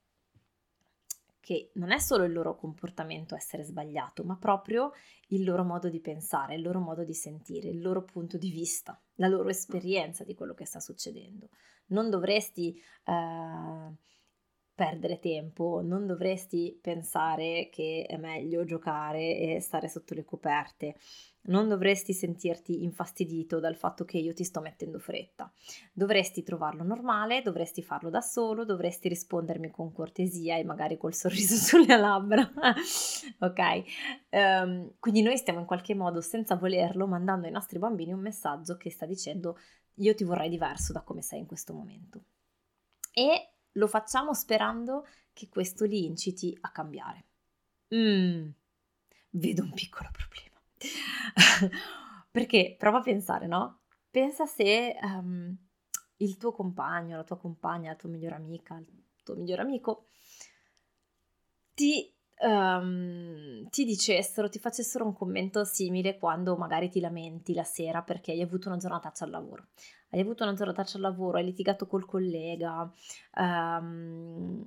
che 1.39 1.69
non 1.75 1.91
è 1.91 1.99
solo 1.99 2.23
il 2.23 2.33
loro 2.33 2.55
comportamento 2.55 3.35
essere 3.35 3.63
sbagliato, 3.63 4.23
ma 4.23 4.35
proprio 4.35 4.93
il 5.27 5.43
loro 5.43 5.63
modo 5.63 5.89
di 5.89 5.99
pensare, 5.99 6.55
il 6.55 6.63
loro 6.63 6.79
modo 6.79 7.03
di 7.03 7.13
sentire, 7.13 7.69
il 7.69 7.81
loro 7.81 8.03
punto 8.03 8.39
di 8.39 8.49
vista, 8.49 8.99
la 9.15 9.27
loro 9.27 9.49
esperienza 9.49 10.23
di 10.23 10.33
quello 10.33 10.55
che 10.55 10.65
sta 10.65 10.79
succedendo. 10.79 11.49
Non 11.87 12.09
dovresti 12.09 12.75
eh, 13.03 13.93
perdere 14.75 15.19
tempo, 15.19 15.81
non 15.81 16.05
dovresti 16.05 16.77
pensare 16.81 17.69
che 17.71 18.05
è 18.07 18.17
meglio 18.17 18.65
giocare 18.65 19.37
e 19.37 19.59
stare 19.61 19.87
sotto 19.87 20.13
le 20.13 20.25
coperte, 20.25 20.95
non 21.43 21.67
dovresti 21.69 22.11
sentirti 22.11 22.83
infastidito 22.83 23.59
dal 23.59 23.75
fatto 23.75 24.03
che 24.03 24.17
io 24.17 24.33
ti 24.33 24.43
sto 24.43 24.59
mettendo 24.61 24.99
fretta. 24.99 25.51
Dovresti 25.93 26.43
trovarlo 26.43 26.83
normale, 26.83 27.41
dovresti 27.41 27.81
farlo 27.81 28.09
da 28.09 28.21
solo, 28.21 28.65
dovresti 28.65 29.07
rispondermi 29.07 29.69
con 29.69 29.93
cortesia 29.93 30.57
e 30.57 30.63
magari 30.63 30.97
col 30.97 31.13
sorriso 31.13 31.55
sulle 31.55 31.97
labbra. 31.97 32.51
ok? 33.39 33.83
Um, 34.31 34.93
quindi 34.99 35.21
noi 35.21 35.37
stiamo 35.37 35.59
in 35.59 35.65
qualche 35.65 35.95
modo, 35.95 36.19
senza 36.19 36.55
volerlo, 36.55 37.07
mandando 37.07 37.45
ai 37.45 37.53
nostri 37.53 37.79
bambini 37.79 38.11
un 38.11 38.21
messaggio 38.21 38.75
che 38.75 38.89
sta 38.89 39.05
dicendo 39.05 39.57
io 39.99 40.13
ti 40.15 40.23
vorrei 40.23 40.49
diverso 40.49 40.91
da 40.91 41.01
come 41.01 41.21
sei 41.21 41.39
in 41.39 41.45
questo 41.45 41.73
momento. 41.73 42.23
E 43.13 43.54
lo 43.75 43.87
facciamo 43.87 44.33
sperando 44.33 45.07
che 45.33 45.49
questo 45.49 45.85
li 45.85 46.05
inciti 46.05 46.57
a 46.61 46.71
cambiare. 46.71 47.25
Mm, 47.93 48.49
vedo 49.31 49.63
un 49.63 49.73
piccolo 49.73 50.09
problema. 50.11 50.59
Perché 52.31 52.75
prova 52.77 52.99
a 52.99 53.01
pensare, 53.01 53.47
no? 53.47 53.81
Pensa 54.09 54.45
se 54.45 54.97
um, 55.01 55.55
il 56.17 56.37
tuo 56.37 56.51
compagno, 56.51 57.17
la 57.17 57.23
tua 57.23 57.37
compagna, 57.37 57.91
la 57.91 57.95
tua 57.95 58.09
migliore 58.09 58.35
amica, 58.35 58.75
il 58.77 58.87
tuo 59.23 59.35
migliore 59.35 59.61
amico 59.61 60.07
ti, 61.73 62.13
um, 62.39 63.34
ti 63.75 63.83
dicessero, 63.83 64.47
ti 64.47 64.57
facessero 64.57 65.03
un 65.03 65.11
commento 65.11 65.65
simile 65.65 66.17
quando 66.17 66.55
magari 66.55 66.89
ti 66.89 67.01
lamenti 67.01 67.53
la 67.53 67.65
sera 67.65 68.03
perché 68.03 68.31
hai 68.31 68.41
avuto 68.41 68.69
una 68.69 68.77
giornataccia 68.77 69.25
al 69.25 69.31
lavoro 69.31 69.67
hai 70.11 70.21
avuto 70.21 70.43
una 70.43 70.53
giornataccia 70.53 70.95
al 70.95 71.01
lavoro, 71.01 71.37
hai 71.37 71.43
litigato 71.43 71.87
col 71.87 72.05
collega, 72.05 72.89
um, 73.37 74.65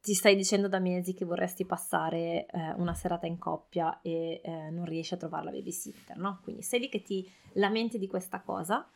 ti 0.00 0.14
stai 0.14 0.36
dicendo 0.36 0.68
da 0.68 0.78
mesi 0.78 1.14
che 1.14 1.24
vorresti 1.24 1.66
passare 1.66 2.46
eh, 2.46 2.72
una 2.76 2.94
serata 2.94 3.26
in 3.26 3.38
coppia 3.38 4.00
e 4.02 4.40
eh, 4.42 4.70
non 4.70 4.84
riesci 4.84 5.14
a 5.14 5.16
trovare 5.16 5.46
la 5.46 5.50
babysitter, 5.50 6.16
no? 6.16 6.40
Quindi 6.44 6.62
sei 6.62 6.80
lì 6.80 6.88
che 6.88 7.02
ti 7.02 7.28
lamenti 7.54 7.98
di 7.98 8.06
questa 8.06 8.40
cosa 8.40 8.88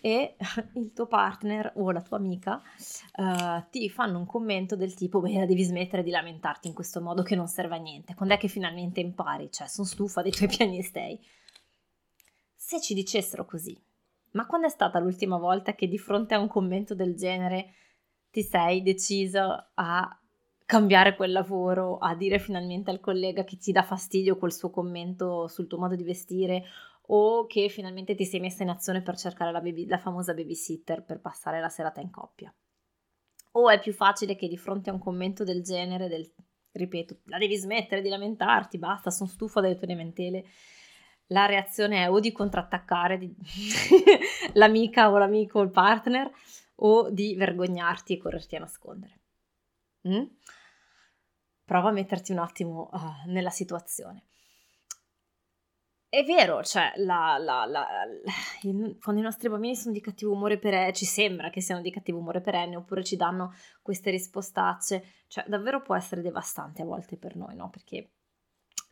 e 0.00 0.36
il 0.74 0.92
tuo 0.92 1.06
partner 1.06 1.72
o 1.76 1.90
la 1.90 2.02
tua 2.02 2.16
amica 2.16 2.60
uh, 3.16 3.64
ti 3.70 3.88
fanno 3.90 4.18
un 4.18 4.26
commento 4.26 4.76
del 4.76 4.94
tipo 4.94 5.20
beh 5.20 5.46
devi 5.46 5.62
smettere 5.62 6.02
di 6.02 6.10
lamentarti 6.10 6.68
in 6.68 6.74
questo 6.74 7.00
modo 7.00 7.22
che 7.22 7.34
non 7.36 7.48
serve 7.48 7.76
a 7.76 7.78
niente. 7.78 8.14
Quando 8.14 8.34
è 8.34 8.38
che 8.38 8.48
finalmente 8.48 9.00
impari? 9.00 9.50
Cioè 9.50 9.66
sono 9.66 9.86
stufa 9.86 10.22
dei 10.22 10.32
tuoi 10.32 10.48
piagnistei 10.54 11.18
se 12.54 12.80
ci 12.80 12.92
dicessero 12.92 13.44
così 13.44 13.76
ma 14.32 14.46
quando 14.46 14.66
è 14.66 14.70
stata 14.70 14.98
l'ultima 14.98 15.38
volta 15.38 15.74
che 15.74 15.88
di 15.88 15.98
fronte 15.98 16.34
a 16.34 16.38
un 16.38 16.48
commento 16.48 16.94
del 16.94 17.14
genere 17.14 17.72
ti 18.30 18.42
sei 18.42 18.82
deciso 18.82 19.68
a 19.74 20.20
cambiare 20.66 21.16
quel 21.16 21.32
lavoro, 21.32 21.96
a 21.96 22.14
dire 22.14 22.38
finalmente 22.38 22.90
al 22.90 23.00
collega 23.00 23.42
che 23.42 23.56
ti 23.56 23.72
dà 23.72 23.82
fastidio 23.82 24.36
quel 24.36 24.52
suo 24.52 24.68
commento 24.68 25.48
sul 25.48 25.66
tuo 25.66 25.78
modo 25.78 25.94
di 25.94 26.02
vestire 26.02 26.64
o 27.10 27.46
che 27.46 27.68
finalmente 27.68 28.14
ti 28.14 28.24
sei 28.24 28.40
messa 28.40 28.62
in 28.62 28.70
azione 28.70 29.02
per 29.02 29.16
cercare 29.16 29.52
la, 29.52 29.60
baby, 29.60 29.86
la 29.86 29.98
famosa 29.98 30.34
babysitter 30.34 31.04
per 31.04 31.20
passare 31.20 31.60
la 31.60 31.68
serata 31.68 32.00
in 32.00 32.10
coppia. 32.10 32.54
O 33.52 33.70
è 33.70 33.78
più 33.78 33.92
facile 33.92 34.36
che 34.36 34.48
di 34.48 34.56
fronte 34.56 34.90
a 34.90 34.92
un 34.92 34.98
commento 34.98 35.42
del 35.44 35.62
genere, 35.62 36.08
del, 36.08 36.30
ripeto, 36.72 37.20
la 37.24 37.38
devi 37.38 37.56
smettere 37.56 38.02
di 38.02 38.08
lamentarti, 38.08 38.78
basta, 38.78 39.10
sono 39.10 39.28
stufa 39.28 39.60
delle 39.60 39.76
tue 39.76 39.86
lamentele, 39.86 40.44
la 41.28 41.46
reazione 41.46 42.04
è 42.04 42.10
o 42.10 42.20
di 42.20 42.32
contrattaccare 42.32 43.18
di 43.18 43.34
l'amica 44.54 45.10
o 45.10 45.18
l'amico 45.18 45.58
o 45.58 45.62
il 45.62 45.70
partner 45.70 46.30
o 46.76 47.10
di 47.10 47.34
vergognarti 47.34 48.14
e 48.14 48.18
correrti 48.18 48.56
a 48.56 48.60
nascondere. 48.60 49.20
Mm? 50.08 50.24
Prova 51.64 51.88
a 51.88 51.92
metterti 51.92 52.32
un 52.32 52.38
attimo 52.38 52.88
uh, 52.92 53.30
nella 53.30 53.50
situazione. 53.50 54.24
È 56.10 56.24
vero, 56.24 56.62
cioè, 56.62 56.92
la, 56.96 57.36
la, 57.36 57.66
la, 57.66 57.86
il, 58.62 58.96
quando 58.98 59.20
i 59.20 59.24
nostri 59.24 59.50
bambini 59.50 59.76
sono 59.76 59.92
di 59.92 60.00
cattivo 60.00 60.32
umore 60.32 60.58
perenne, 60.58 60.94
ci 60.94 61.04
sembra 61.04 61.50
che 61.50 61.60
siano 61.60 61.82
di 61.82 61.90
cattivo 61.90 62.18
umore 62.18 62.40
perenne, 62.40 62.76
oppure 62.76 63.04
ci 63.04 63.16
danno 63.16 63.52
queste 63.82 64.10
rispostacce, 64.10 65.04
cioè, 65.26 65.44
davvero 65.46 65.82
può 65.82 65.94
essere 65.94 66.22
devastante 66.22 66.80
a 66.80 66.86
volte 66.86 67.18
per 67.18 67.36
noi, 67.36 67.54
no? 67.54 67.68
Perché 67.68 68.10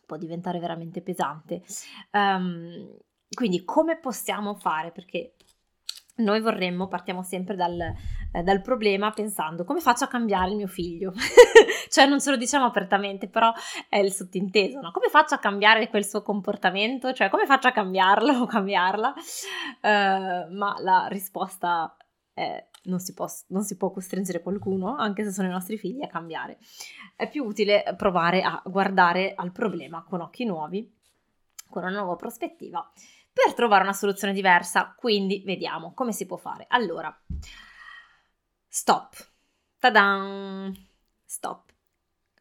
può 0.04 0.18
diventare 0.18 0.58
veramente 0.58 1.00
pesante. 1.00 1.62
Um, 2.12 2.94
quindi, 3.30 3.64
come 3.64 3.99
possiamo 3.99 4.54
fare? 4.54 4.92
Perché 4.92 5.37
noi 6.16 6.40
vorremmo, 6.40 6.88
partiamo 6.88 7.23
sempre 7.23 7.56
dal, 7.56 7.78
eh, 8.32 8.42
dal, 8.42 8.62
problema 8.62 9.11
pensando 9.11 9.64
come 9.64 9.80
faccio 9.80 10.04
a 10.04 10.08
cambiare 10.08 10.50
il 10.50 10.56
mio 10.56 10.66
figlio? 10.66 11.12
cioè 11.88 12.06
non 12.06 12.20
ce 12.20 12.30
lo 12.30 12.37
diciamo 12.37 12.64
apertamente, 12.64 13.28
però 13.28 13.52
è 13.88 13.99
il 13.99 14.12
sottinteso, 14.12 14.80
no? 14.80 14.90
Come 14.92 15.08
faccio 15.08 15.35
a 15.35 15.38
cambiare 15.38 15.88
quel 15.88 16.06
suo 16.06 16.23
comportamento? 16.23 17.12
Cioè 17.12 17.28
come 17.28 17.46
faccio 17.46 17.68
a 17.68 17.73
cambiarlo 17.73 18.32
o 18.32 18.46
cambiarla? 18.46 19.14
Uh, 19.82 20.54
ma 20.54 20.76
la 20.78 21.06
risposta 21.08 21.96
è 22.32 22.66
non 22.87 23.00
si, 23.00 23.14
può, 23.14 23.26
non 23.49 23.62
si 23.62 23.76
può 23.76 23.90
costringere 23.90 24.40
qualcuno, 24.40 24.96
anche 24.96 25.25
se 25.25 25.32
sono 25.32 25.49
i 25.49 25.50
nostri 25.50 25.76
figli, 25.76 26.02
a 26.02 26.06
cambiare. 26.06 26.58
È 27.16 27.28
più 27.28 27.44
utile 27.44 27.82
provare 27.96 28.42
a 28.42 28.62
guardare 28.64 29.35
al 29.35 29.52
problema 29.52 30.04
con 30.04 30.20
occhi 30.20 30.44
nuovi, 30.44 30.88
con 31.68 31.82
una 31.82 31.92
nuova 31.92 32.14
prospettiva 32.14 32.92
per 33.36 33.52
trovare 33.52 33.82
una 33.82 33.92
soluzione 33.92 34.32
diversa. 34.32 34.94
Quindi 34.96 35.42
vediamo 35.44 35.92
come 35.92 36.12
si 36.12 36.24
può 36.24 36.38
fare. 36.38 36.64
Allora, 36.70 37.14
stop. 38.66 39.30
Ta-dan! 39.78 40.74
Stop. 41.22 41.70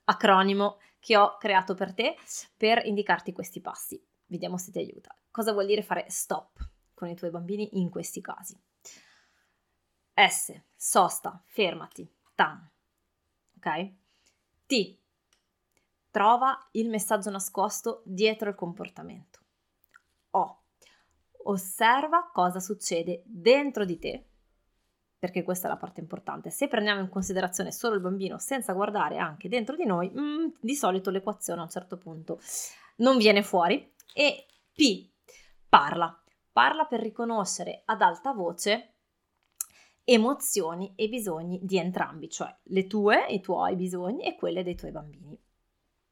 Acronimo 0.05 0.79
che 0.99 1.17
ho 1.17 1.35
creato 1.37 1.73
per 1.73 1.93
te 1.93 2.15
per 2.55 2.85
indicarti 2.85 3.33
questi 3.33 3.59
passi. 3.59 4.01
Vediamo 4.27 4.57
se 4.57 4.71
ti 4.71 4.77
aiuta. 4.77 5.13
Cosa 5.31 5.51
vuol 5.51 5.65
dire 5.65 5.83
fare 5.83 6.05
stop 6.07 6.65
con 6.93 7.09
i 7.09 7.15
tuoi 7.15 7.29
bambini 7.29 7.77
in 7.77 7.89
questi 7.89 8.21
casi? 8.21 8.57
S, 10.13 10.61
sosta, 10.77 11.43
fermati, 11.43 12.09
tan. 12.33 12.71
Ok? 13.57 13.93
T, 14.65 14.97
trova 16.09 16.69
il 16.71 16.87
messaggio 16.87 17.29
nascosto 17.31 18.01
dietro 18.05 18.47
il 18.47 18.55
comportamento. 18.55 19.39
O, 20.31 20.63
osserva 21.47 22.29
cosa 22.31 22.59
succede 22.59 23.23
dentro 23.25 23.85
di 23.85 23.97
te, 23.97 24.25
perché 25.17 25.43
questa 25.43 25.67
è 25.67 25.69
la 25.71 25.77
parte 25.77 25.99
importante. 25.99 26.49
Se 26.49 26.67
prendiamo 26.67 27.01
in 27.01 27.09
considerazione 27.09 27.71
solo 27.71 27.95
il 27.95 28.01
bambino 28.01 28.37
senza 28.39 28.73
guardare 28.73 29.17
anche 29.17 29.49
dentro 29.49 29.75
di 29.75 29.85
noi, 29.85 30.11
mm, 30.11 30.47
di 30.59 30.75
solito 30.75 31.09
l'equazione 31.09 31.61
a 31.61 31.63
un 31.63 31.69
certo 31.69 31.97
punto 31.97 32.39
non 32.97 33.17
viene 33.17 33.43
fuori. 33.43 33.93
E 34.13 34.45
P, 34.71 35.09
parla. 35.67 36.17
Parla 36.51 36.85
per 36.85 37.01
riconoscere 37.01 37.81
ad 37.85 38.01
alta 38.01 38.31
voce 38.31 38.95
emozioni 40.05 40.93
e 40.95 41.09
bisogni 41.09 41.59
di 41.63 41.77
entrambi, 41.77 42.29
cioè 42.29 42.55
le 42.63 42.85
tue, 42.87 43.25
i 43.29 43.41
tuoi 43.41 43.75
bisogni 43.75 44.23
e 44.23 44.35
quelle 44.35 44.63
dei 44.63 44.75
tuoi 44.75 44.91
bambini. 44.91 45.37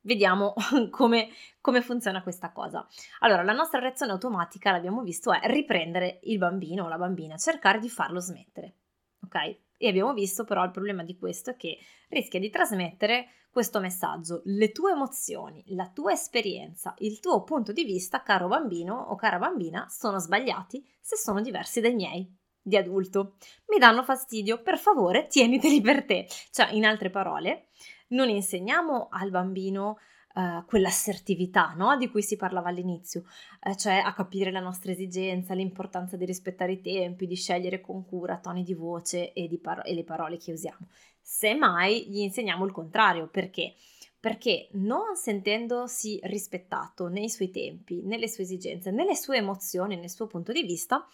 Vediamo 0.06 0.54
come, 0.92 1.30
come, 1.62 1.82
funziona 1.82 2.22
questa 2.22 2.52
cosa. 2.52 2.86
Allora, 3.20 3.44
la 3.44 3.54
nostra 3.54 3.80
reazione 3.80 4.12
automatica, 4.12 4.72
l'abbiamo 4.72 5.02
visto, 5.02 5.32
è 5.32 5.40
riprendere 5.48 6.20
il 6.24 6.38
bambino 6.38 6.86
o 6.86 6.88
la 6.88 6.98
bambina, 6.98 7.38
cercare 7.38 7.80
di 7.80 7.90
farlo 7.90 8.20
smettere. 8.20 8.76
Ok? 9.24 9.58
E 9.78 9.88
abbiamo 9.88 10.14
visto 10.14 10.44
però 10.44 10.64
il 10.64 10.72
problema 10.72 11.04
di 11.04 11.18
questo 11.18 11.52
è 11.52 11.56
che 11.56 11.78
rischia 12.10 12.40
di 12.40 12.50
trasmettere 12.50 13.28
questo 13.50 13.80
messaggio. 13.80 14.42
Le 14.46 14.72
tue 14.72 14.92
emozioni, 14.92 15.64
la 15.68 15.90
tua 15.90 16.12
esperienza, 16.12 16.94
il 17.00 17.20
tuo 17.20 17.44
punto 17.44 17.72
di 17.72 17.84
vista, 17.84 18.24
caro 18.24 18.48
bambino 18.48 18.96
o 18.96 19.16
cara 19.16 19.38
bambina, 19.38 19.88
sono 19.90 20.20
sbagliati 20.20 20.86
se 21.00 21.16
sono 21.16 21.42
diversi 21.42 21.80
dai 21.80 21.96
miei 21.96 22.42
di 22.64 22.78
adulto. 22.78 23.36
Mi 23.68 23.78
danno 23.78 24.04
fastidio, 24.04 24.62
per 24.62 24.80
favore 24.80 25.28
tieniteli 25.28 25.82
per 25.82 26.06
te. 26.06 26.28
Cioè, 26.52 26.72
in 26.72 26.86
altre 26.86 27.10
parole, 27.10 27.68
non 28.10 28.30
insegniamo 28.30 29.10
al 29.12 29.30
bambino 29.30 29.98
uh, 30.36 30.66
quell'assertività 30.66 31.74
no? 31.76 31.98
di 31.98 32.10
cui 32.10 32.22
si 32.22 32.36
parlava 32.36 32.70
all'inizio, 32.70 33.24
uh, 33.64 33.76
cioè 33.76 33.96
a 33.96 34.14
capire 34.14 34.52
la 34.52 34.60
nostra 34.60 34.92
esigenza, 34.92 35.54
l'importanza 35.54 36.16
di 36.18 36.26
rispettare 36.26 36.74
i 36.74 36.82
tempi, 36.82 37.28
di 37.28 37.36
scegliere 37.36 37.82
con 37.82 38.06
cura 38.06 38.40
toni 38.40 38.64
di 38.64 38.74
voce 38.74 39.34
e, 39.34 39.48
di 39.48 39.60
paro- 39.60 39.84
e 39.84 39.94
le 39.94 40.04
parole 40.04 40.38
che 40.38 40.52
usiamo. 40.52 40.88
Semmai 41.22 42.10
gli 42.10 42.20
insegniamo 42.20 42.66
il 42.66 42.72
contrario, 42.72 43.28
perché? 43.28 43.76
Perché 44.20 44.70
non 44.74 45.16
sentendosi 45.16 46.20
rispettato 46.24 47.08
nei 47.08 47.30
suoi 47.30 47.50
tempi, 47.50 48.02
nelle 48.04 48.30
sue 48.30 48.44
esigenze, 48.44 48.90
nelle 48.90 49.16
sue 49.16 49.38
emozioni, 49.38 49.98
nel 49.98 50.10
suo 50.10 50.28
punto 50.28 50.54
di 50.54 50.64
vista, 50.64 51.06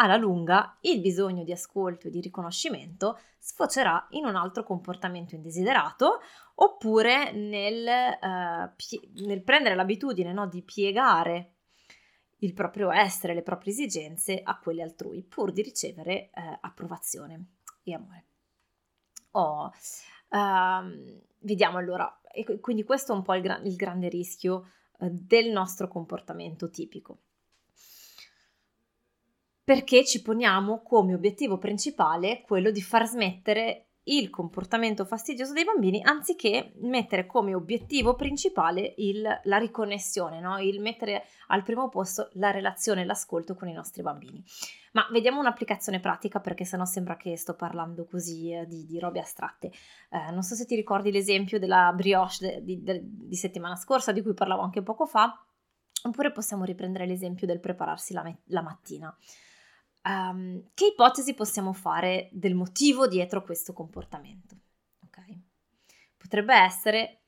alla 0.00 0.16
lunga 0.16 0.76
il 0.82 1.00
bisogno 1.00 1.44
di 1.44 1.52
ascolto 1.52 2.06
e 2.06 2.10
di 2.10 2.20
riconoscimento 2.20 3.18
sfocerà 3.38 4.06
in 4.10 4.26
un 4.26 4.36
altro 4.36 4.62
comportamento 4.62 5.34
indesiderato 5.34 6.20
oppure 6.56 7.32
nel, 7.32 7.86
uh, 7.86 8.70
pie- 8.76 9.08
nel 9.26 9.42
prendere 9.42 9.74
l'abitudine 9.74 10.32
no, 10.32 10.46
di 10.46 10.62
piegare 10.62 11.54
il 12.38 12.52
proprio 12.52 12.92
essere, 12.92 13.34
le 13.34 13.42
proprie 13.42 13.72
esigenze 13.72 14.40
a 14.42 14.58
quelle 14.58 14.82
altrui, 14.82 15.22
pur 15.22 15.52
di 15.52 15.62
ricevere 15.62 16.30
uh, 16.34 16.58
approvazione 16.60 17.54
e 17.82 17.94
amore. 17.94 18.24
Oh, 19.32 19.66
uh, 19.66 21.20
vediamo 21.40 21.78
allora, 21.78 22.20
e 22.32 22.60
quindi 22.60 22.84
questo 22.84 23.12
è 23.12 23.16
un 23.16 23.22
po' 23.22 23.34
il, 23.34 23.42
gra- 23.42 23.60
il 23.64 23.74
grande 23.74 24.08
rischio 24.08 24.70
eh, 25.00 25.10
del 25.10 25.50
nostro 25.50 25.88
comportamento 25.88 26.70
tipico 26.70 27.22
perché 29.68 30.02
ci 30.02 30.22
poniamo 30.22 30.80
come 30.80 31.12
obiettivo 31.12 31.58
principale 31.58 32.40
quello 32.40 32.70
di 32.70 32.80
far 32.80 33.06
smettere 33.06 33.88
il 34.04 34.30
comportamento 34.30 35.04
fastidioso 35.04 35.52
dei 35.52 35.64
bambini 35.64 36.00
anziché 36.02 36.72
mettere 36.76 37.26
come 37.26 37.54
obiettivo 37.54 38.14
principale 38.14 38.94
il, 38.96 39.22
la 39.42 39.58
riconnessione, 39.58 40.40
no? 40.40 40.58
il 40.58 40.80
mettere 40.80 41.26
al 41.48 41.64
primo 41.64 41.90
posto 41.90 42.30
la 42.36 42.50
relazione 42.50 43.02
e 43.02 43.04
l'ascolto 43.04 43.54
con 43.54 43.68
i 43.68 43.74
nostri 43.74 44.00
bambini. 44.00 44.42
Ma 44.92 45.06
vediamo 45.12 45.38
un'applicazione 45.38 46.00
pratica 46.00 46.40
perché 46.40 46.64
sennò 46.64 46.86
sembra 46.86 47.18
che 47.18 47.36
sto 47.36 47.54
parlando 47.54 48.06
così 48.06 48.50
eh, 48.50 48.66
di, 48.66 48.86
di, 48.86 48.98
robe 48.98 49.20
astratte. 49.20 49.70
Eh, 50.08 50.30
non 50.30 50.40
so 50.40 50.54
se 50.54 50.64
ti 50.64 50.76
ricordi 50.76 51.12
l'esempio 51.12 51.58
della 51.58 51.92
brioche 51.94 52.62
di, 52.62 52.82
de, 52.82 53.02
di 53.04 53.36
settimana 53.36 53.76
scorsa 53.76 54.12
di 54.12 54.22
cui 54.22 54.32
parlavo 54.32 54.62
anche 54.62 54.80
poco 54.80 55.04
fa, 55.04 55.30
oppure 56.04 56.32
possiamo 56.32 56.64
riprendere 56.64 57.04
l'esempio 57.04 57.46
del 57.46 57.60
prepararsi 57.60 58.14
la, 58.14 58.34
la 58.46 58.62
mattina. 58.62 59.14
Um, 60.02 60.70
che 60.74 60.86
ipotesi 60.86 61.34
possiamo 61.34 61.72
fare 61.72 62.28
del 62.32 62.54
motivo 62.54 63.06
dietro 63.06 63.42
questo 63.42 63.72
comportamento? 63.72 64.56
Okay. 65.04 65.40
Potrebbe 66.16 66.54
essere 66.54 67.22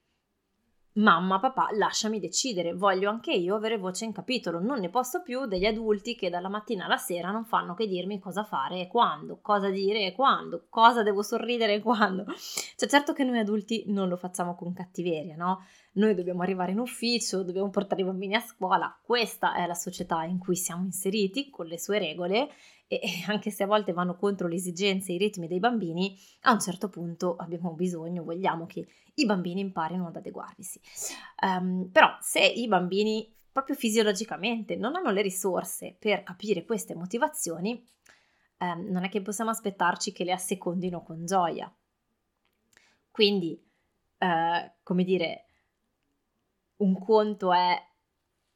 mamma, 0.95 1.39
papà, 1.39 1.69
lasciami 1.73 2.19
decidere, 2.19 2.75
voglio 2.75 3.09
anche 3.09 3.33
io 3.33 3.55
avere 3.55 3.79
voce 3.79 4.05
in 4.05 4.13
capitolo, 4.13 4.61
non 4.61 4.81
ne 4.81 4.89
posso 4.89 5.23
più 5.23 5.47
degli 5.47 5.65
adulti 5.65 6.17
che 6.17 6.31
dalla 6.31 6.49
mattina 6.49 6.87
alla 6.87 6.97
sera 6.97 7.31
non 7.31 7.45
fanno 7.45 7.75
che 7.75 7.87
dirmi 7.87 8.19
cosa 8.19 8.45
fare 8.45 8.81
e 8.81 8.89
quando, 8.89 9.39
cosa 9.41 9.69
dire 9.69 10.07
e 10.07 10.13
quando, 10.13 10.67
cosa 10.69 11.03
devo 11.03 11.23
sorridere 11.23 11.75
e 11.75 11.81
quando. 11.81 12.25
Cioè 12.77 12.89
certo 12.89 13.13
che 13.13 13.25
noi 13.25 13.39
adulti 13.39 13.85
non 13.87 14.09
lo 14.09 14.17
facciamo 14.17 14.55
con 14.55 14.73
cattiveria, 14.73 15.37
no? 15.37 15.65
Noi 15.93 16.15
dobbiamo 16.15 16.43
arrivare 16.43 16.73
in 16.73 16.79
ufficio, 16.79 17.43
dobbiamo 17.43 17.71
portare 17.71 18.03
i 18.03 18.05
bambini 18.05 18.35
a 18.35 18.41
scuola, 18.41 18.97
questa 19.03 19.55
è 19.55 19.67
la 19.67 19.75
società 19.75 20.25
in 20.25 20.39
cui 20.39 20.57
siamo 20.57 20.85
inseriti 20.85 21.51
con 21.51 21.67
le 21.67 21.79
sue 21.79 21.99
regole 21.99 22.49
e 22.93 23.01
anche 23.29 23.51
se 23.53 23.63
a 23.63 23.67
volte 23.69 23.93
vanno 23.93 24.17
contro 24.17 24.49
le 24.49 24.57
esigenze 24.57 25.13
e 25.13 25.15
i 25.15 25.19
ritmi 25.19 25.47
dei 25.47 25.61
bambini, 25.61 26.17
a 26.43 26.53
un 26.53 26.61
certo 26.61 26.89
punto 26.89 27.37
abbiamo 27.37 27.73
bisogno, 27.73 28.25
vogliamo 28.25 28.67
che 28.67 28.89
i 29.21 29.27
bambini 29.27 29.61
imparino 29.61 30.07
ad 30.07 30.17
adeguarvisi. 30.17 30.81
Um, 31.43 31.89
però 31.91 32.17
se 32.21 32.41
i 32.41 32.67
bambini 32.69 33.33
proprio 33.53 33.77
fisiologicamente 33.77 34.77
non 34.77 34.97
hanno 34.97 35.11
le 35.11 35.23
risorse 35.23 35.97
per 35.99 36.23
capire 36.23 36.65
queste 36.65 36.95
motivazioni, 36.95 37.85
um, 38.59 38.87
non 38.91 39.05
è 39.05 39.09
che 39.09 39.23
possiamo 39.23 39.51
aspettarci 39.51 40.13
che 40.13 40.25
le 40.25 40.33
assecondino 40.33 41.03
con 41.03 41.25
gioia. 41.27 41.73
Quindi, 43.11 43.61
uh, 44.19 44.71
come 44.83 45.05
dire, 45.05 45.45
un 46.77 46.99
conto 46.99 47.53
è 47.53 47.89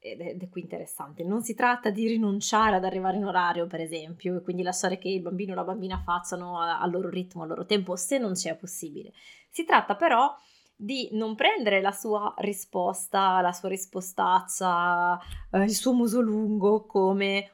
ed 0.05 0.41
è, 0.41 0.49
qui 0.49 0.61
interessante, 0.61 1.23
non 1.23 1.41
si 1.41 1.55
tratta 1.55 1.89
di 1.89 2.05
rinunciare 2.07 2.75
ad 2.75 2.85
arrivare 2.85 3.17
in 3.17 3.25
orario, 3.25 3.65
per 3.65 3.81
esempio, 3.81 4.37
e 4.37 4.41
quindi 4.41 4.61
lasciare 4.61 4.99
che 4.99 5.09
il 5.09 5.21
bambino 5.21 5.53
o 5.53 5.55
la 5.55 5.63
bambina 5.63 5.97
facciano 5.97 6.59
al 6.59 6.91
loro 6.91 7.09
ritmo, 7.09 7.41
al 7.41 7.47
loro 7.47 7.65
tempo, 7.65 7.95
se 7.95 8.19
non 8.19 8.33
c'è 8.33 8.55
possibile. 8.55 9.13
Si 9.49 9.65
tratta 9.65 9.95
però 9.95 10.31
di 10.75 11.09
non 11.13 11.35
prendere 11.35 11.81
la 11.81 11.91
sua 11.91 12.33
risposta, 12.37 13.39
la 13.41 13.53
sua 13.53 13.69
rispostaccia, 13.69 15.19
eh, 15.51 15.63
il 15.63 15.75
suo 15.75 15.93
muso 15.93 16.19
lungo 16.19 16.85
come 16.85 17.51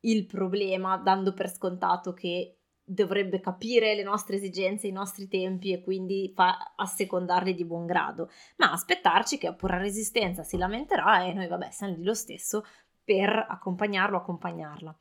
il 0.00 0.26
problema, 0.26 0.96
dando 0.96 1.34
per 1.34 1.50
scontato 1.52 2.12
che 2.12 2.60
dovrebbe 2.82 3.38
capire 3.38 3.94
le 3.94 4.02
nostre 4.02 4.36
esigenze, 4.36 4.88
i 4.88 4.92
nostri 4.92 5.28
tempi 5.28 5.72
e 5.72 5.82
quindi 5.82 6.32
fa 6.34 6.72
assecondarli 6.74 7.54
di 7.54 7.64
buon 7.64 7.86
grado, 7.86 8.30
ma 8.56 8.72
aspettarci 8.72 9.38
che 9.38 9.46
a 9.46 9.54
pura 9.54 9.78
resistenza 9.78 10.42
si 10.42 10.56
lamenterà 10.56 11.22
e 11.22 11.32
noi 11.32 11.46
vabbè 11.46 11.70
siamo 11.70 11.94
lì 11.94 12.02
lo 12.02 12.14
stesso 12.14 12.64
per 13.04 13.46
accompagnarlo, 13.48 14.16
accompagnarla. 14.16 14.96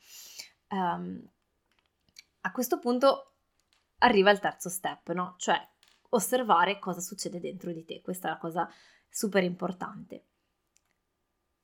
Um, 0.69 1.29
a 2.41 2.51
questo 2.51 2.79
punto 2.79 3.33
arriva 3.99 4.29
il 4.31 4.39
terzo 4.39 4.69
step, 4.69 5.11
no? 5.11 5.35
Cioè 5.37 5.59
osservare 6.09 6.79
cosa 6.79 6.99
succede 7.01 7.39
dentro 7.39 7.71
di 7.71 7.85
te, 7.85 8.01
questa 8.01 8.27
è 8.27 8.31
la 8.31 8.37
cosa 8.37 8.69
super 9.07 9.43
importante. 9.43 10.25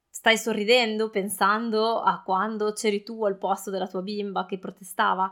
Stai 0.10 0.38
sorridendo 0.38 1.10
pensando 1.10 2.02
a 2.02 2.22
quando 2.22 2.72
c'eri 2.74 3.04
tu 3.04 3.26
al 3.26 3.38
posto 3.38 3.70
della 3.70 3.88
tua 3.88 4.02
bimba 4.02 4.46
che 4.46 4.58
protestava? 4.58 5.30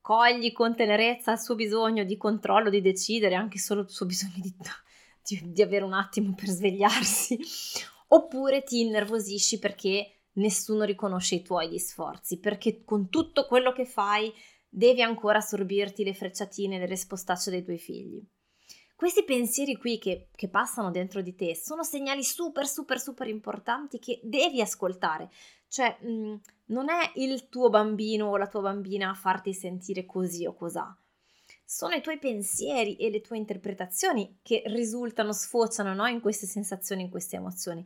cogli 0.00 0.52
con 0.52 0.74
tenerezza 0.74 1.32
il 1.32 1.38
suo 1.38 1.54
bisogno 1.54 2.04
di 2.04 2.16
controllo, 2.16 2.70
di 2.70 2.80
decidere, 2.80 3.34
anche 3.34 3.58
solo 3.58 3.82
il 3.82 3.90
suo 3.90 4.06
bisogno 4.06 4.40
di, 4.40 4.54
di, 5.22 5.52
di 5.52 5.62
avere 5.62 5.84
un 5.84 5.92
attimo 5.92 6.34
per 6.34 6.48
svegliarsi, 6.48 7.38
oppure 8.08 8.62
ti 8.62 8.80
innervosisci 8.80 9.58
perché 9.58 10.22
nessuno 10.34 10.84
riconosce 10.84 11.36
i 11.36 11.42
tuoi 11.42 11.78
sforzi, 11.78 12.38
perché 12.38 12.82
con 12.84 13.08
tutto 13.08 13.46
quello 13.46 13.72
che 13.72 13.84
fai 13.84 14.32
devi 14.68 15.02
ancora 15.02 15.38
assorbirti 15.38 16.04
le 16.04 16.14
frecciatine 16.14 16.78
delle 16.78 16.96
spostacce 16.96 17.50
dei 17.50 17.64
tuoi 17.64 17.78
figli. 17.78 18.22
Questi 19.00 19.24
pensieri 19.24 19.78
qui 19.78 19.96
che, 19.96 20.28
che, 20.30 20.50
passano 20.50 20.90
dentro 20.90 21.22
di 21.22 21.34
te 21.34 21.56
sono 21.56 21.82
segnali 21.82 22.22
super, 22.22 22.66
super, 22.66 23.00
super 23.00 23.28
importanti 23.28 23.98
che 23.98 24.20
devi 24.22 24.60
ascoltare. 24.60 25.30
Cioè, 25.68 25.96
mh, 26.02 26.10
mm, 26.10 26.34
non 26.66 26.90
è 26.90 27.10
il 27.14 27.48
tuo 27.48 27.70
bambino 27.70 28.26
o 28.26 28.36
la 28.36 28.46
tua 28.46 28.60
bambina 28.60 29.08
a 29.08 29.14
farti 29.14 29.54
sentire 29.54 30.04
così 30.04 30.44
o 30.44 30.52
cos'ha. 30.52 30.94
Sono 31.64 31.94
i 31.94 32.02
tuoi 32.02 32.18
pensieri 32.18 32.96
e 32.96 33.08
le 33.08 33.22
tue 33.22 33.38
interpretazioni 33.38 34.40
che 34.42 34.64
risultano, 34.66 35.32
sfociano 35.32 35.94
no? 35.94 36.06
in 36.06 36.20
queste 36.20 36.44
sensazioni, 36.44 37.00
in 37.00 37.10
queste 37.10 37.36
emozioni. 37.36 37.82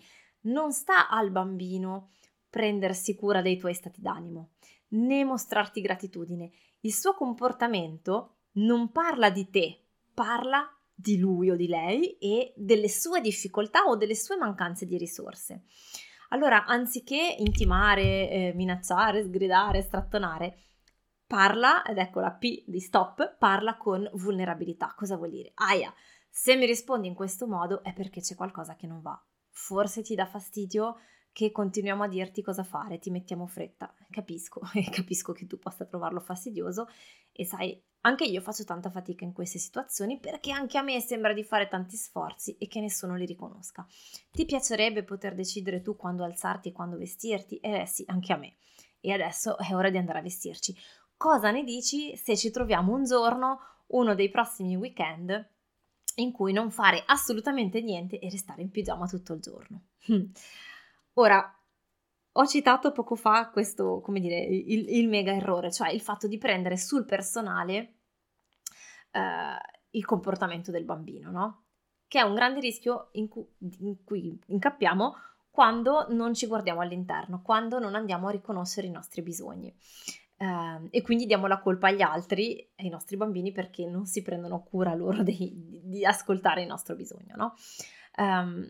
Non 0.46 0.72
sta 0.72 1.09
al 1.09 1.31
bambino 1.31 2.11
prendersi 2.50 3.14
cura 3.14 3.40
dei 3.40 3.57
tuoi 3.57 3.74
stati 3.74 4.00
d'animo, 4.00 4.55
né 4.88 5.22
mostrarti 5.22 5.81
gratitudine. 5.81 6.50
Il 6.81 6.92
suo 6.92 7.14
comportamento 7.14 8.38
non 8.55 8.90
parla 8.90 9.31
di 9.31 9.48
te, 9.48 9.79
parla 10.12 10.73
di 10.94 11.18
lui 11.18 11.50
o 11.50 11.57
di 11.57 11.66
lei 11.66 12.16
e 12.18 12.52
delle 12.57 12.88
sue 12.88 13.20
difficoltà 13.20 13.85
o 13.85 13.96
delle 13.96 14.14
sue 14.14 14.37
mancanze 14.37 14.87
di 14.87 14.96
risorse. 14.96 15.64
Allora, 16.28 16.64
anziché 16.64 17.37
intimare, 17.38 18.30
eh, 18.30 18.52
minacciare, 18.54 19.22
sgridare, 19.22 19.83
strattonare, 19.83 20.59
parla, 21.26 21.85
ed 21.85 21.98
ecco 21.98 22.20
la 22.20 22.33
P 22.33 22.64
di 22.66 22.80
stop, 22.80 23.37
parla 23.38 23.76
con 23.76 24.09
vulnerabilità. 24.14 24.94
Cosa 24.96 25.16
vuol 25.16 25.30
dire? 25.30 25.52
Aia, 25.54 25.92
se 26.28 26.57
mi 26.57 26.66
rispondi 26.66 27.07
in 27.07 27.14
questo 27.14 27.46
modo 27.46 27.83
è 27.83 27.92
perché 27.92 28.20
c'è 28.20 28.35
qualcosa 28.35 28.74
che 28.76 28.87
non 28.87 29.00
va. 29.00 29.20
Forse 29.50 30.02
ti 30.02 30.14
dà 30.14 30.26
fastidio 30.26 30.96
che 31.33 31.50
continuiamo 31.50 32.04
a 32.04 32.09
dirti 32.09 32.42
cosa 32.42 32.62
fare, 32.62 32.98
ti 32.98 33.11
mettiamo 33.11 33.46
fretta. 33.46 33.92
Capisco, 34.11 34.61
e 34.74 34.88
capisco 34.90 35.33
che 35.33 35.46
tu 35.46 35.59
possa 35.59 35.85
trovarlo 35.85 36.20
fastidioso 36.20 36.87
e 37.33 37.44
sai, 37.44 37.80
anche 38.07 38.25
io 38.25 38.40
faccio 38.40 38.64
tanta 38.64 38.90
fatica 38.90 39.25
in 39.25 39.33
queste 39.33 39.59
situazioni 39.59 40.19
perché 40.19 40.51
anche 40.51 40.77
a 40.77 40.83
me 40.83 41.01
sembra 41.01 41.33
di 41.33 41.43
fare 41.43 41.69
tanti 41.69 41.97
sforzi 41.97 42.57
e 42.59 42.69
che 42.69 42.81
nessuno 42.81 43.17
li 43.17 43.25
riconosca. 43.25 43.87
Ti 44.31 44.45
piacerebbe 44.45 45.05
poter 45.05 45.35
decidere 45.35 45.81
tu 45.81 45.97
quando 45.97 46.23
alzarti 46.23 46.69
e 46.69 46.73
quando 46.73 46.99
vestirti? 46.99 47.57
Eh 47.59 47.87
sì, 47.87 48.05
anche 48.07 48.33
a 48.33 48.37
me. 48.37 48.57
E 49.01 49.12
adesso 49.12 49.57
è 49.57 49.75
ora 49.75 49.88
di 49.88 49.97
andare 49.97 50.19
a 50.19 50.23
vestirci. 50.23 50.77
Cosa 51.17 51.51
ne 51.51 51.64
dici 51.64 52.14
se 52.17 52.37
ci 52.37 52.51
troviamo 52.51 52.93
un 52.93 53.05
giorno, 53.05 53.61
uno 53.88 54.14
dei 54.14 54.29
prossimi 54.29 54.77
weekend, 54.77 55.51
in 56.17 56.31
cui 56.31 56.53
non 56.53 56.71
fare 56.71 57.03
assolutamente 57.07 57.81
niente 57.81 58.19
e 58.19 58.29
restare 58.29 58.61
in 58.61 58.71
pigiama 58.71 59.07
tutto 59.07 59.33
il 59.33 59.40
giorno? 59.40 59.83
Ora, 61.17 61.59
ho 62.37 62.47
citato 62.47 62.92
poco 62.92 63.14
fa 63.14 63.51
questo, 63.51 64.01
come 64.01 64.18
dire, 64.18 64.40
il, 64.40 64.88
il, 64.88 65.09
mega 65.09 65.33
errore, 65.33 65.70
cioè 65.70 65.90
il 65.90 66.01
fatto 66.01 66.27
di 66.27 66.38
prendere 66.38 66.77
sul 66.77 67.05
personale 67.05 67.94
eh, 69.12 69.57
il 69.90 70.05
comportamento 70.05 70.70
del 70.70 70.85
bambino, 70.85 71.31
no? 71.31 71.64
Che 72.09 72.18
è 72.18 72.23
un 72.23 72.35
grande 72.35 72.61
rischio 72.61 73.11
in, 73.12 73.29
cu- 73.29 73.49
in 73.59 74.03
cui 74.05 74.38
incappiamo 74.47 75.14
quando 75.49 76.07
non 76.11 76.35
ci 76.35 76.47
guardiamo 76.47 76.81
all'interno, 76.81 77.40
quando 77.40 77.79
non 77.79 77.94
andiamo 77.94 78.27
a 78.27 78.33
riconoscere 78.33 78.88
i 78.88 78.90
nostri 78.90 79.23
bisogni. 79.23 79.73
Uh, 80.37 80.88
e 80.90 81.03
quindi 81.03 81.27
diamo 81.27 81.47
la 81.47 81.61
colpa 81.61 81.87
agli 81.87 82.03
altri, 82.03 82.68
ai 82.77 82.88
nostri 82.88 83.16
bambini, 83.16 83.53
perché 83.53 83.87
non 83.87 84.07
si 84.07 84.23
prendono 84.23 84.64
cura 84.64 84.92
loro 84.94 85.23
di, 85.23 85.81
di 85.85 86.05
ascoltare 86.05 86.62
il 86.62 86.66
nostro 86.66 86.97
bisogno, 86.97 87.37
no? 87.37 87.55
Um, 88.16 88.68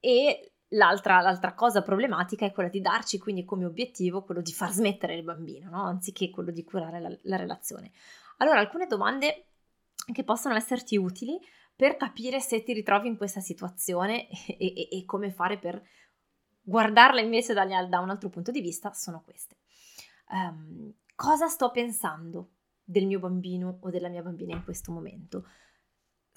e 0.00 0.52
L'altra, 0.72 1.20
l'altra, 1.20 1.54
cosa 1.54 1.82
problematica 1.82 2.44
è 2.44 2.52
quella 2.52 2.68
di 2.68 2.82
darci 2.82 3.18
quindi 3.18 3.44
come 3.44 3.64
obiettivo 3.64 4.22
quello 4.22 4.42
di 4.42 4.52
far 4.52 4.70
smettere 4.70 5.14
il 5.14 5.22
bambino, 5.22 5.70
no? 5.70 5.84
anziché 5.84 6.28
quello 6.28 6.50
di 6.50 6.62
curare 6.62 7.00
la, 7.00 7.16
la 7.22 7.36
relazione. 7.36 7.90
Allora, 8.38 8.60
alcune 8.60 8.86
domande 8.86 9.46
che 10.12 10.24
possono 10.24 10.54
esserti 10.54 10.96
utili 10.96 11.38
per 11.74 11.96
capire 11.96 12.40
se 12.40 12.62
ti 12.62 12.72
ritrovi 12.72 13.08
in 13.08 13.16
questa 13.16 13.40
situazione 13.40 14.28
e, 14.46 14.56
e, 14.58 14.88
e 14.90 15.04
come 15.04 15.30
fare 15.30 15.58
per 15.58 15.82
guardarla 16.60 17.20
invece 17.20 17.54
da, 17.54 17.64
da, 17.64 18.00
un 18.00 18.10
altro 18.10 18.28
punto 18.28 18.50
di 18.50 18.60
vista 18.60 18.92
sono 18.92 19.22
queste. 19.24 19.56
Um, 20.30 20.92
cosa 21.14 21.48
sto 21.48 21.70
pensando 21.70 22.50
del 22.82 23.06
mio 23.06 23.18
bambino 23.20 23.78
o 23.80 23.90
della 23.90 24.08
mia 24.08 24.22
bambina 24.22 24.54
in 24.54 24.64
questo 24.64 24.92
momento? 24.92 25.46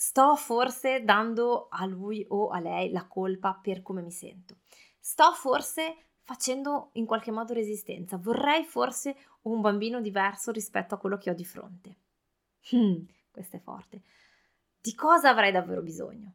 Sto 0.01 0.35
forse 0.35 1.03
dando 1.03 1.67
a 1.69 1.85
lui 1.85 2.25
o 2.29 2.49
a 2.49 2.59
lei 2.59 2.89
la 2.89 3.05
colpa 3.05 3.53
per 3.61 3.83
come 3.83 4.01
mi 4.01 4.09
sento. 4.09 4.55
Sto 4.99 5.31
forse 5.33 5.95
facendo 6.23 6.89
in 6.93 7.05
qualche 7.05 7.29
modo 7.29 7.53
resistenza. 7.53 8.17
Vorrei 8.17 8.63
forse 8.63 9.15
un 9.43 9.61
bambino 9.61 10.01
diverso 10.01 10.49
rispetto 10.49 10.95
a 10.95 10.97
quello 10.97 11.19
che 11.19 11.29
ho 11.29 11.35
di 11.35 11.45
fronte. 11.45 11.97
Hmm, 12.71 13.03
questo 13.29 13.57
è 13.57 13.59
forte. 13.59 14.01
Di 14.81 14.95
cosa 14.95 15.29
avrei 15.29 15.51
davvero 15.51 15.83
bisogno? 15.83 16.33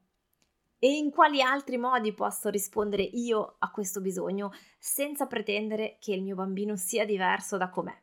E 0.79 0.97
in 0.97 1.11
quali 1.11 1.43
altri 1.43 1.77
modi 1.77 2.15
posso 2.15 2.49
rispondere 2.51 3.03
io 3.03 3.57
a 3.59 3.73
questo 3.73 4.01
bisogno 4.01 4.53
senza 4.79 5.27
pretendere 5.27 5.97
che 5.99 6.13
il 6.13 6.23
mio 6.23 6.37
bambino 6.37 6.77
sia 6.77 7.05
diverso 7.05 7.57
da 7.57 7.69
com'è? 7.69 8.01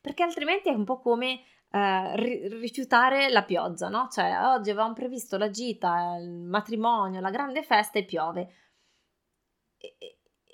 Perché 0.00 0.22
altrimenti 0.22 0.68
è 0.68 0.72
un 0.72 0.84
po' 0.84 1.00
come 1.00 1.40
eh, 1.72 2.16
ri- 2.16 2.48
rifiutare 2.60 3.28
la 3.30 3.42
pioggia, 3.44 3.88
no? 3.88 4.08
Cioè, 4.10 4.38
oggi 4.46 4.70
avevamo 4.70 4.92
previsto 4.94 5.36
la 5.38 5.50
gita, 5.50 6.16
il 6.20 6.28
matrimonio, 6.30 7.20
la 7.20 7.30
grande 7.30 7.62
festa 7.62 7.98
e 7.98 8.04
piove. 8.04 8.48
E, 9.78 9.96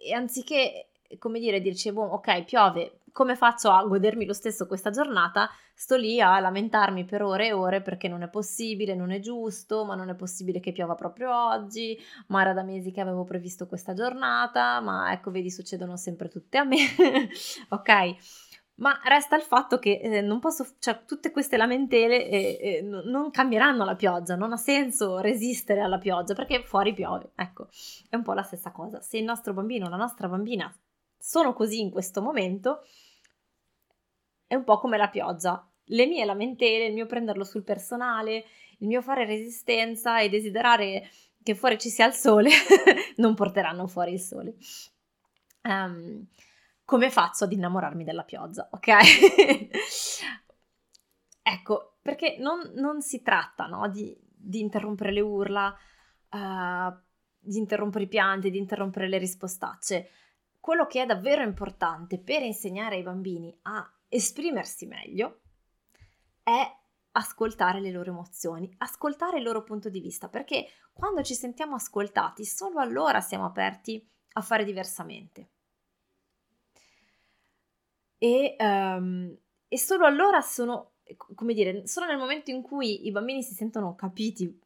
e, 0.06 0.14
anziché 0.14 0.88
come 1.18 1.38
dire, 1.40 1.60
dirci, 1.60 1.90
boh, 1.92 2.02
ok, 2.04 2.44
piove, 2.44 3.00
come 3.12 3.34
faccio 3.34 3.70
a 3.70 3.82
godermi 3.84 4.26
lo 4.26 4.34
stesso 4.34 4.66
questa 4.66 4.90
giornata? 4.90 5.48
Sto 5.74 5.96
lì 5.96 6.20
a 6.20 6.38
lamentarmi 6.38 7.04
per 7.04 7.22
ore 7.22 7.46
e 7.46 7.52
ore 7.52 7.80
perché 7.80 8.08
non 8.08 8.22
è 8.22 8.28
possibile, 8.28 8.94
non 8.94 9.10
è 9.10 9.18
giusto, 9.20 9.84
ma 9.84 9.94
non 9.94 10.10
è 10.10 10.14
possibile 10.14 10.60
che 10.60 10.72
piova 10.72 10.94
proprio 10.94 11.34
oggi, 11.34 11.96
ma 12.28 12.42
era 12.42 12.52
da 12.52 12.62
mesi 12.62 12.90
che 12.90 13.00
avevo 13.00 13.24
previsto 13.24 13.66
questa 13.66 13.94
giornata, 13.94 14.80
ma 14.80 15.10
ecco, 15.12 15.30
vedi, 15.30 15.50
succedono 15.50 15.96
sempre 15.96 16.28
tutte 16.28 16.58
a 16.58 16.64
me, 16.64 16.76
ok? 17.70 18.47
Ma 18.78 19.00
resta 19.04 19.34
il 19.34 19.42
fatto 19.42 19.78
che 19.78 19.98
eh, 19.98 20.20
non 20.20 20.38
posso, 20.38 20.64
cioè, 20.78 21.04
tutte 21.04 21.32
queste 21.32 21.56
lamentele 21.56 22.28
eh, 22.28 22.58
eh, 22.60 22.82
non 22.82 23.30
cambieranno 23.30 23.84
la 23.84 23.96
pioggia, 23.96 24.36
non 24.36 24.52
ha 24.52 24.56
senso 24.56 25.18
resistere 25.18 25.80
alla 25.80 25.98
pioggia 25.98 26.34
perché 26.34 26.62
fuori 26.62 26.94
piove. 26.94 27.32
Ecco, 27.34 27.68
è 28.08 28.14
un 28.14 28.22
po' 28.22 28.34
la 28.34 28.42
stessa 28.42 28.70
cosa. 28.70 29.00
Se 29.00 29.18
il 29.18 29.24
nostro 29.24 29.52
bambino 29.52 29.86
o 29.86 29.88
la 29.88 29.96
nostra 29.96 30.28
bambina 30.28 30.72
sono 31.18 31.54
così 31.54 31.80
in 31.80 31.90
questo 31.90 32.22
momento, 32.22 32.84
è 34.46 34.54
un 34.54 34.62
po' 34.62 34.78
come 34.78 34.96
la 34.96 35.08
pioggia. 35.08 35.68
Le 35.90 36.06
mie 36.06 36.24
lamentele, 36.24 36.86
il 36.86 36.94
mio 36.94 37.06
prenderlo 37.06 37.42
sul 37.42 37.64
personale, 37.64 38.44
il 38.78 38.86
mio 38.86 39.02
fare 39.02 39.24
resistenza 39.24 40.20
e 40.20 40.28
desiderare 40.28 41.10
che 41.42 41.54
fuori 41.56 41.78
ci 41.78 41.88
sia 41.88 42.06
il 42.06 42.12
sole 42.12 42.50
non 43.16 43.34
porteranno 43.34 43.88
fuori 43.88 44.12
il 44.12 44.20
sole. 44.20 44.54
Um, 45.62 46.26
come 46.88 47.10
faccio 47.10 47.44
ad 47.44 47.52
innamorarmi 47.52 48.02
della 48.02 48.24
pioggia, 48.24 48.66
ok? 48.72 48.88
ecco, 51.42 51.98
perché 52.00 52.38
non, 52.38 52.72
non 52.76 53.02
si 53.02 53.20
tratta 53.20 53.66
no, 53.66 53.90
di, 53.90 54.18
di, 54.18 54.60
interrompere 54.60 55.12
le 55.12 55.20
urla, 55.20 55.76
uh, 56.30 56.96
di 57.38 57.58
interrompere 57.58 58.04
i 58.04 58.08
pianti, 58.08 58.50
di 58.50 58.56
interrompere 58.56 59.06
le 59.06 59.18
rispostacce 59.18 60.08
quello 60.68 60.86
che 60.86 61.02
è 61.02 61.06
davvero 61.06 61.42
importante 61.42 62.18
per 62.18 62.42
insegnare 62.42 62.96
ai 62.96 63.02
bambini 63.02 63.56
a 63.62 63.90
esprimersi 64.08 64.86
meglio 64.86 65.40
è 66.42 66.76
ascoltare 67.12 67.80
le 67.80 67.90
loro 67.90 68.10
emozioni, 68.10 68.72
ascoltare 68.78 69.38
il 69.38 69.44
loro 69.44 69.62
punto 69.62 69.88
di 69.88 70.00
vista, 70.00 70.28
perché 70.28 70.68
quando 70.92 71.22
ci 71.22 71.34
sentiamo 71.34 71.74
ascoltati, 71.74 72.44
solo 72.44 72.80
allora 72.80 73.20
siamo 73.20 73.44
aperti 73.44 74.06
a 74.32 74.40
fare 74.40 74.64
diversamente. 74.64 75.50
E, 78.18 78.56
um, 78.58 79.36
e 79.68 79.78
solo 79.78 80.04
allora 80.04 80.40
sono, 80.40 80.94
come 81.34 81.54
dire, 81.54 81.86
solo 81.86 82.06
nel 82.06 82.18
momento 82.18 82.50
in 82.50 82.62
cui 82.62 83.06
i 83.06 83.10
bambini 83.10 83.42
si 83.42 83.54
sentono 83.54 83.94
capiti, 83.94 84.60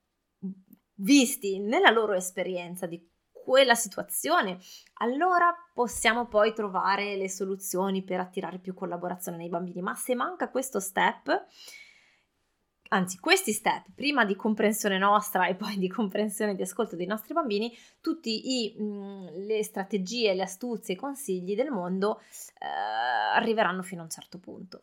visti 0.94 1.58
nella 1.58 1.90
loro 1.90 2.14
esperienza 2.14 2.86
di 2.86 3.10
quella 3.30 3.74
situazione, 3.74 4.58
allora 5.00 5.52
possiamo 5.74 6.28
poi 6.28 6.54
trovare 6.54 7.16
le 7.16 7.28
soluzioni 7.28 8.04
per 8.04 8.20
attirare 8.20 8.58
più 8.58 8.72
collaborazione 8.72 9.36
nei 9.36 9.48
bambini. 9.48 9.82
Ma 9.82 9.94
se 9.94 10.14
manca 10.14 10.48
questo 10.48 10.78
step, 10.78 11.46
anzi 12.92 13.18
questi 13.18 13.52
step, 13.52 13.86
prima 13.94 14.24
di 14.24 14.36
comprensione 14.36 14.98
nostra 14.98 15.46
e 15.46 15.54
poi 15.54 15.78
di 15.78 15.88
comprensione 15.88 16.54
di 16.54 16.62
ascolto 16.62 16.94
dei 16.94 17.06
nostri 17.06 17.34
bambini, 17.34 17.74
tutte 18.00 18.30
le 18.30 19.62
strategie, 19.64 20.34
le 20.34 20.42
astuzie, 20.42 20.94
i 20.94 20.98
consigli 20.98 21.54
del 21.54 21.70
mondo 21.70 22.20
eh, 22.58 22.66
arriveranno 23.34 23.82
fino 23.82 24.02
a 24.02 24.04
un 24.04 24.10
certo 24.10 24.38
punto 24.38 24.82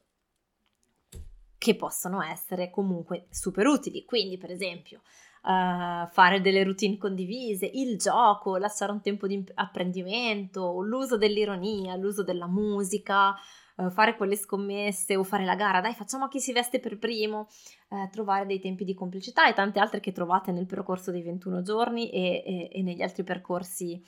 che 1.57 1.75
possono 1.75 2.21
essere 2.23 2.69
comunque 2.69 3.27
super 3.29 3.67
utili. 3.67 4.05
Quindi, 4.05 4.37
per 4.37 4.49
esempio, 4.49 5.01
uh, 5.43 6.07
fare 6.09 6.39
delle 6.41 6.63
routine 6.63 6.97
condivise, 6.97 7.69
il 7.71 7.97
gioco, 7.97 8.55
lasciare 8.55 8.93
un 8.93 9.01
tempo 9.01 9.27
di 9.27 9.43
apprendimento, 9.55 10.81
l'uso 10.81 11.17
dell'ironia, 11.17 11.95
l'uso 11.97 12.23
della 12.23 12.47
musica, 12.47 13.35
uh, 13.79 13.89
fare 13.89 14.15
quelle 14.15 14.35
scommesse 14.35 15.15
o 15.15 15.23
fare 15.23 15.45
la 15.45 15.55
gara, 15.55 15.81
dai 15.81 15.93
facciamo 15.93 16.27
chi 16.27 16.39
si 16.39 16.53
veste 16.53 16.79
per 16.79 16.97
primo, 16.97 17.47
uh, 17.89 18.09
trovare 18.09 18.45
dei 18.45 18.59
tempi 18.59 18.83
di 18.83 18.93
complicità 18.93 19.47
e 19.47 19.53
tante 19.53 19.79
altre 19.79 19.99
che 19.99 20.11
trovate 20.11 20.51
nel 20.51 20.65
percorso 20.65 21.11
dei 21.11 21.23
21 21.23 21.61
giorni 21.61 22.09
e, 22.09 22.43
e, 22.45 22.69
e 22.71 22.81
negli 22.81 23.01
altri 23.01 23.23
percorsi 23.23 24.01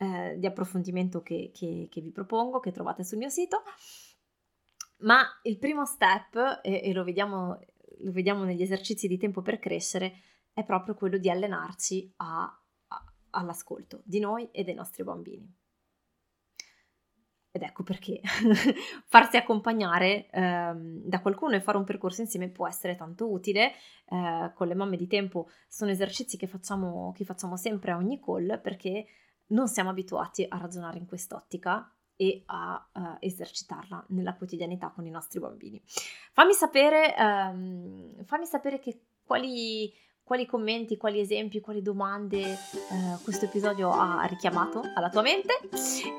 di 0.00 0.46
approfondimento 0.46 1.20
che, 1.20 1.50
che, 1.52 1.88
che 1.90 2.00
vi 2.00 2.10
propongo, 2.10 2.58
che 2.58 2.72
trovate 2.72 3.04
sul 3.04 3.18
mio 3.18 3.28
sito. 3.28 3.62
Ma 5.00 5.22
il 5.42 5.58
primo 5.58 5.84
step, 5.84 6.60
e, 6.62 6.80
e 6.84 6.92
lo, 6.92 7.04
vediamo, 7.04 7.58
lo, 7.98 8.12
vediamo, 8.12 8.44
negli 8.44 8.62
esercizi 8.62 9.08
di 9.08 9.18
tempo 9.18 9.42
per 9.42 9.58
crescere, 9.58 10.20
è 10.52 10.64
proprio 10.64 10.94
quello 10.94 11.16
di 11.16 11.30
allenarci 11.30 12.12
a, 12.16 12.42
a, 12.88 13.04
all'ascolto 13.30 14.02
di 14.04 14.20
noi 14.20 14.50
e 14.50 14.64
dei 14.64 14.74
nostri 14.74 15.04
bambini. 15.04 15.59
Ed 17.52 17.62
ecco 17.62 17.82
perché 17.82 18.20
farsi 19.06 19.36
accompagnare 19.36 20.28
ehm, 20.30 21.02
da 21.02 21.20
qualcuno 21.20 21.56
e 21.56 21.60
fare 21.60 21.78
un 21.78 21.84
percorso 21.84 22.20
insieme 22.20 22.48
può 22.48 22.68
essere 22.68 22.94
tanto 22.94 23.30
utile. 23.30 23.72
Eh, 24.06 24.52
con 24.54 24.68
le 24.68 24.74
mamme 24.74 24.96
di 24.96 25.06
tempo 25.06 25.48
sono 25.68 25.90
esercizi 25.90 26.36
che 26.36 26.46
facciamo, 26.46 27.12
che 27.16 27.24
facciamo 27.24 27.56
sempre 27.56 27.90
a 27.90 27.96
ogni 27.96 28.20
call 28.20 28.60
perché 28.60 29.06
non 29.48 29.68
siamo 29.68 29.90
abituati 29.90 30.46
a 30.48 30.58
ragionare 30.58 30.98
in 30.98 31.06
quest'ottica 31.06 31.92
e 32.20 32.42
a 32.46 32.88
uh, 32.92 33.16
esercitarla 33.18 34.04
nella 34.08 34.34
quotidianità 34.34 34.90
con 34.90 35.06
i 35.06 35.10
nostri 35.10 35.40
bambini. 35.40 35.80
Fammi 36.32 36.52
sapere, 36.52 37.14
um, 37.18 38.22
fammi 38.24 38.44
sapere 38.44 38.78
che, 38.78 39.00
quali, 39.24 39.90
quali 40.30 40.46
commenti, 40.46 40.96
quali 40.96 41.18
esempi, 41.18 41.60
quali 41.60 41.82
domande 41.82 42.40
eh, 42.40 42.56
questo 43.24 43.46
episodio 43.46 43.90
ha 43.90 44.24
richiamato 44.26 44.80
alla 44.94 45.08
tua 45.08 45.22
mente 45.22 45.58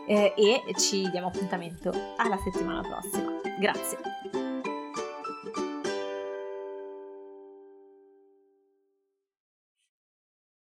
eh, 0.05 0.33
e 0.35 0.73
ci 0.75 1.09
diamo 1.09 1.27
appuntamento 1.27 1.93
alla 2.17 2.37
settimana 2.43 2.81
prossima. 2.81 3.39
Grazie. 3.57 4.40